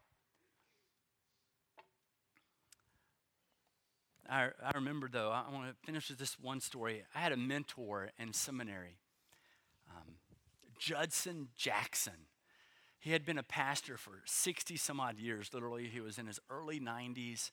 I, 4.29 4.51
I 4.65 4.71
remember, 4.75 5.09
though, 5.11 5.31
I 5.31 5.53
want 5.53 5.69
to 5.69 5.75
finish 5.85 6.09
with 6.09 6.19
this 6.19 6.39
one 6.39 6.61
story. 6.61 7.03
I 7.15 7.19
had 7.19 7.33
a 7.33 7.37
mentor 7.37 8.11
in 8.19 8.33
seminary, 8.33 8.99
um, 9.91 10.15
Judson 10.79 11.49
Jackson. 11.57 12.29
He 13.01 13.11
had 13.11 13.25
been 13.25 13.39
a 13.39 13.43
pastor 13.43 13.97
for 13.97 14.23
60 14.27 14.77
some 14.77 15.01
odd 15.01 15.19
years. 15.19 15.51
Literally, 15.53 15.89
he 15.89 16.01
was 16.01 16.19
in 16.19 16.27
his 16.27 16.39
early 16.49 16.79
90s 16.79 17.51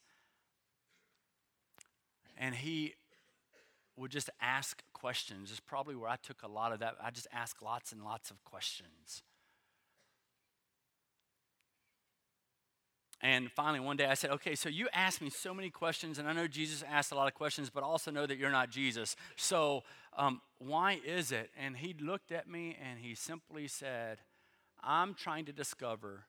and 2.38 2.54
he 2.54 2.94
would 3.96 4.10
just 4.10 4.30
ask 4.40 4.82
questions. 4.92 5.50
It's 5.50 5.60
probably 5.60 5.96
where 5.96 6.08
I 6.08 6.16
took 6.16 6.42
a 6.42 6.48
lot 6.48 6.72
of 6.72 6.78
that. 6.80 6.94
I 7.02 7.10
just 7.10 7.26
asked 7.32 7.62
lots 7.62 7.92
and 7.92 8.04
lots 8.04 8.30
of 8.30 8.42
questions. 8.44 9.22
And 13.20 13.50
finally, 13.50 13.80
one 13.80 13.96
day 13.96 14.06
I 14.06 14.14
said, 14.14 14.30
Okay, 14.30 14.54
so 14.54 14.68
you 14.68 14.88
asked 14.92 15.20
me 15.20 15.28
so 15.28 15.52
many 15.52 15.70
questions, 15.70 16.20
and 16.20 16.28
I 16.28 16.32
know 16.32 16.46
Jesus 16.46 16.84
asked 16.88 17.10
a 17.10 17.16
lot 17.16 17.26
of 17.26 17.34
questions, 17.34 17.68
but 17.68 17.82
I 17.82 17.86
also 17.86 18.12
know 18.12 18.26
that 18.26 18.38
you're 18.38 18.52
not 18.52 18.70
Jesus. 18.70 19.16
So 19.34 19.82
um, 20.16 20.40
why 20.58 21.00
is 21.04 21.32
it? 21.32 21.50
And 21.58 21.76
he 21.76 21.94
looked 22.00 22.30
at 22.30 22.48
me 22.48 22.76
and 22.80 23.00
he 23.00 23.16
simply 23.16 23.66
said, 23.66 24.18
I'm 24.80 25.14
trying 25.14 25.46
to 25.46 25.52
discover 25.52 26.26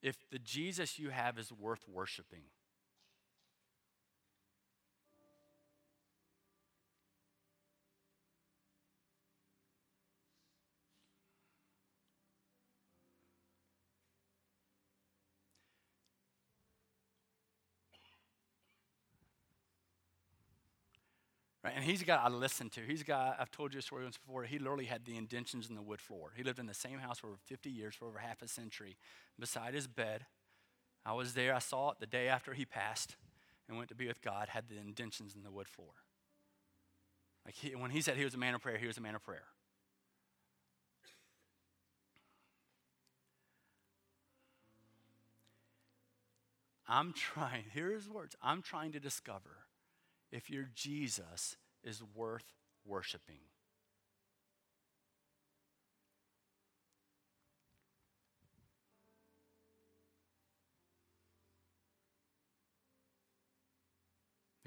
if 0.00 0.16
the 0.30 0.38
Jesus 0.38 1.00
you 1.00 1.10
have 1.10 1.36
is 1.36 1.52
worth 1.52 1.84
worshiping. 1.92 2.44
Right? 21.68 21.76
And 21.76 21.84
he's 21.84 22.00
a 22.00 22.06
guy 22.06 22.16
I 22.16 22.30
listened 22.30 22.72
to. 22.72 22.80
He's 22.80 23.02
a 23.02 23.04
guy, 23.04 23.34
I've 23.38 23.50
told 23.50 23.74
you 23.74 23.80
a 23.80 23.82
story 23.82 24.02
once 24.02 24.16
before. 24.16 24.44
He 24.44 24.58
literally 24.58 24.86
had 24.86 25.04
the 25.04 25.18
indentions 25.18 25.68
in 25.68 25.74
the 25.74 25.82
wood 25.82 26.00
floor. 26.00 26.32
He 26.34 26.42
lived 26.42 26.58
in 26.58 26.64
the 26.64 26.72
same 26.72 26.98
house 26.98 27.18
for 27.18 27.26
over 27.26 27.36
50 27.44 27.68
years, 27.68 27.94
for 27.94 28.06
over 28.06 28.18
half 28.18 28.40
a 28.40 28.48
century. 28.48 28.96
Beside 29.38 29.74
his 29.74 29.86
bed, 29.86 30.24
I 31.04 31.12
was 31.12 31.34
there. 31.34 31.54
I 31.54 31.58
saw 31.58 31.90
it 31.90 31.98
the 32.00 32.06
day 32.06 32.28
after 32.28 32.54
he 32.54 32.64
passed 32.64 33.16
and 33.68 33.76
went 33.76 33.90
to 33.90 33.94
be 33.94 34.06
with 34.06 34.22
God, 34.22 34.48
had 34.48 34.70
the 34.70 34.78
indentions 34.78 35.34
in 35.36 35.42
the 35.42 35.50
wood 35.50 35.68
floor. 35.68 35.90
Like 37.44 37.54
he, 37.54 37.74
when 37.74 37.90
he 37.90 38.00
said 38.00 38.16
he 38.16 38.24
was 38.24 38.32
a 38.32 38.38
man 38.38 38.54
of 38.54 38.62
prayer, 38.62 38.78
he 38.78 38.86
was 38.86 38.96
a 38.96 39.02
man 39.02 39.14
of 39.14 39.22
prayer. 39.22 39.44
I'm 46.88 47.12
trying, 47.12 47.64
here 47.74 47.92
is 47.92 48.08
words, 48.08 48.36
I'm 48.42 48.62
trying 48.62 48.92
to 48.92 49.00
discover 49.00 49.67
if 50.30 50.50
your 50.50 50.68
Jesus 50.74 51.56
is 51.82 52.02
worth 52.14 52.54
worshiping. 52.84 53.40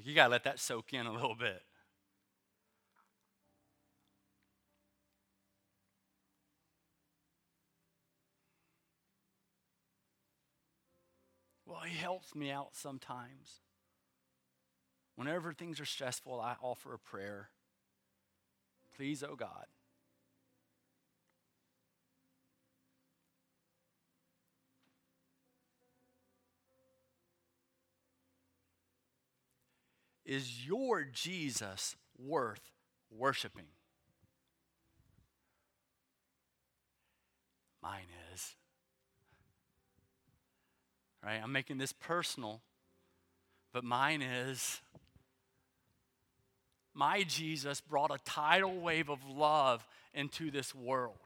You 0.03 0.16
got 0.16 0.26
to 0.26 0.32
let 0.32 0.43
that 0.45 0.59
soak 0.59 0.93
in 0.93 1.05
a 1.05 1.14
little 1.14 1.36
bit. 1.36 1.62
Well, 11.66 11.82
he 11.82 11.95
helps 11.95 12.36
me 12.36 12.51
out 12.51 12.76
sometimes. 12.76 13.62
Whenever 15.22 15.53
things 15.53 15.80
are 15.80 15.86
stressful, 15.86 16.41
I 16.41 16.55
offer 16.63 16.95
a 16.95 16.97
prayer. 16.97 17.49
Please, 18.95 19.22
oh 19.22 19.36
God. 19.36 19.67
Is 30.26 30.65
your 30.65 31.03
Jesus 31.03 31.95
worth 32.17 32.72
worshiping? 33.15 33.67
Mine 37.84 38.07
is. 38.34 38.55
Right? 41.24 41.39
I'm 41.43 41.51
making 41.51 41.78
this 41.78 41.93
personal, 41.93 42.63
but 43.72 43.84
mine 43.84 44.24
is. 44.24 44.82
My 46.94 47.24
Jesus 47.24 47.82
brought 47.82 48.12
a 48.12 48.20
tidal 48.26 48.80
wave 48.80 49.10
of 49.10 49.20
love 49.28 49.88
into 50.14 50.52
this 50.52 50.76
world. 50.76 51.20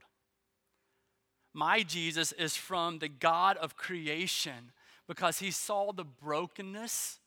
my 1.54 1.84
Jesus 1.84 2.32
is 2.34 2.56
from 2.56 3.00
the 3.00 3.08
God 3.08 3.58
of 3.58 3.78
creation 3.78 4.72
because 5.08 5.40
he 5.40 5.52
saw 5.52 5.92
the 5.92 6.04
brokenness 6.04 7.20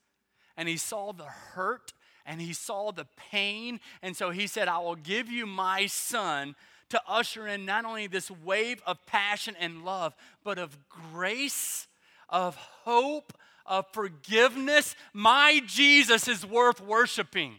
and 0.56 0.68
he 0.68 0.76
saw 0.76 1.12
the 1.12 1.24
hurt 1.24 1.92
and 2.26 2.40
he 2.40 2.52
saw 2.52 2.92
the 2.92 3.06
pain. 3.30 3.80
And 4.02 4.14
so 4.14 4.30
he 4.30 4.46
said, 4.46 4.68
I 4.68 4.78
will 4.78 4.96
give 4.96 5.30
you 5.30 5.46
my 5.46 5.86
son 5.86 6.54
to 6.90 7.00
usher 7.08 7.46
in 7.46 7.64
not 7.64 7.84
only 7.84 8.06
this 8.06 8.30
wave 8.30 8.82
of 8.86 9.04
passion 9.06 9.54
and 9.58 9.84
love, 9.84 10.14
but 10.44 10.58
of 10.58 10.76
grace, 10.88 11.86
of 12.28 12.56
hope, 12.56 13.32
of 13.64 13.86
forgiveness. 13.92 14.94
My 15.12 15.62
Jesus 15.66 16.28
is 16.28 16.44
worth 16.44 16.80
worshiping. 16.80 17.56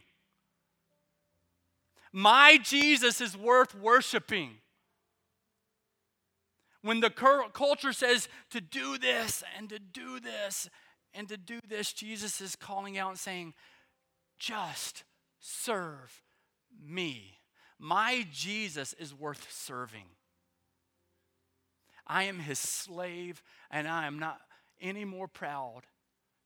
My 2.12 2.58
Jesus 2.62 3.22
is 3.22 3.38
worth 3.38 3.76
worshiping. 3.76 4.56
When 6.82 7.02
the 7.02 7.10
culture 7.10 7.94
says 7.94 8.30
to 8.52 8.62
do 8.62 8.98
this 8.98 9.44
and 9.58 9.70
to 9.70 9.80
do 9.80 10.20
this 10.20 10.70
and 11.14 11.28
to 11.28 11.38
do 11.38 11.60
this, 11.68 11.92
Jesus 11.94 12.40
is 12.42 12.56
calling 12.56 12.98
out 12.98 13.10
and 13.10 13.20
saying, 13.20 13.54
just 14.38 15.04
serve 15.40 16.24
me. 16.82 17.40
My 17.78 18.26
Jesus 18.32 18.94
is 18.94 19.14
worth 19.14 19.52
serving. 19.52 20.06
I 22.08 22.24
am 22.24 22.40
his 22.40 22.58
slave, 22.58 23.44
and 23.70 23.88
I 23.88 24.08
am 24.08 24.18
not 24.18 24.40
any 24.82 25.06
more 25.06 25.28
proud 25.28 25.82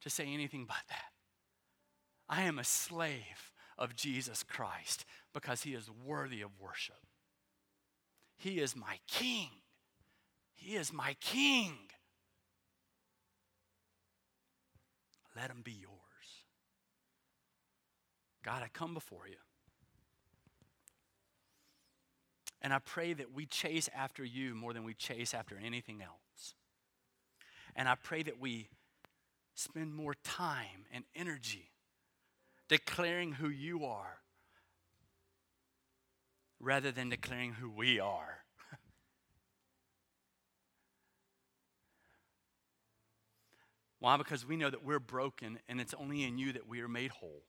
to 0.01 0.09
say 0.09 0.25
anything 0.25 0.65
but 0.65 0.75
that. 0.89 1.11
I 2.27 2.43
am 2.43 2.59
a 2.59 2.63
slave 2.63 3.52
of 3.77 3.95
Jesus 3.95 4.43
Christ 4.43 5.05
because 5.33 5.63
he 5.63 5.73
is 5.73 5.89
worthy 6.05 6.41
of 6.41 6.51
worship. 6.59 6.97
He 8.37 8.59
is 8.59 8.75
my 8.75 8.99
king. 9.07 9.49
He 10.53 10.75
is 10.75 10.91
my 10.93 11.15
king. 11.19 11.77
Let 15.35 15.49
him 15.49 15.61
be 15.63 15.71
yours. 15.71 15.93
God, 18.43 18.61
I 18.63 18.67
come 18.67 18.93
before 18.93 19.27
you. 19.27 19.37
And 22.61 22.73
I 22.73 22.79
pray 22.79 23.13
that 23.13 23.33
we 23.33 23.45
chase 23.45 23.89
after 23.95 24.23
you 24.23 24.55
more 24.55 24.73
than 24.73 24.83
we 24.83 24.93
chase 24.93 25.33
after 25.33 25.57
anything 25.63 26.01
else. 26.01 26.53
And 27.75 27.89
I 27.89 27.95
pray 27.95 28.23
that 28.23 28.39
we 28.39 28.69
spend 29.55 29.93
more 29.93 30.15
time 30.23 30.85
and 30.93 31.03
energy 31.15 31.72
declaring 32.73 33.33
who 33.33 33.49
you 33.49 33.85
are 33.85 34.17
rather 36.59 36.91
than 36.91 37.07
declaring 37.07 37.53
who 37.53 37.69
we 37.69 37.99
are. 37.99 38.39
Why? 43.99 44.17
Because 44.17 44.43
we 44.43 44.57
know 44.57 44.71
that 44.71 44.83
we're 44.83 44.97
broken 44.99 45.59
and 45.69 45.79
it's 45.79 45.93
only 45.93 46.23
in 46.23 46.39
you 46.39 46.51
that 46.53 46.67
we 46.67 46.81
are 46.81 46.87
made 46.87 47.11
whole. 47.11 47.43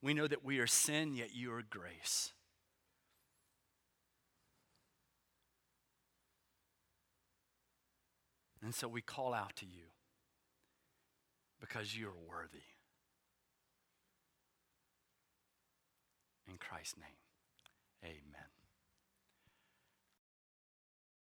We 0.00 0.14
know 0.14 0.28
that 0.28 0.44
we 0.44 0.60
are 0.60 0.68
sin, 0.68 1.12
yet 1.12 1.34
you 1.34 1.52
are 1.54 1.64
grace. 1.68 2.32
And 8.62 8.72
so 8.72 8.86
we 8.86 9.00
call 9.00 9.34
out 9.34 9.56
to 9.56 9.66
you 9.66 9.95
because 11.66 11.96
you 11.96 12.06
are 12.06 12.28
worthy. 12.28 12.62
In 16.48 16.58
Christ's 16.58 16.96
name, 16.98 17.08
amen. 18.04 18.35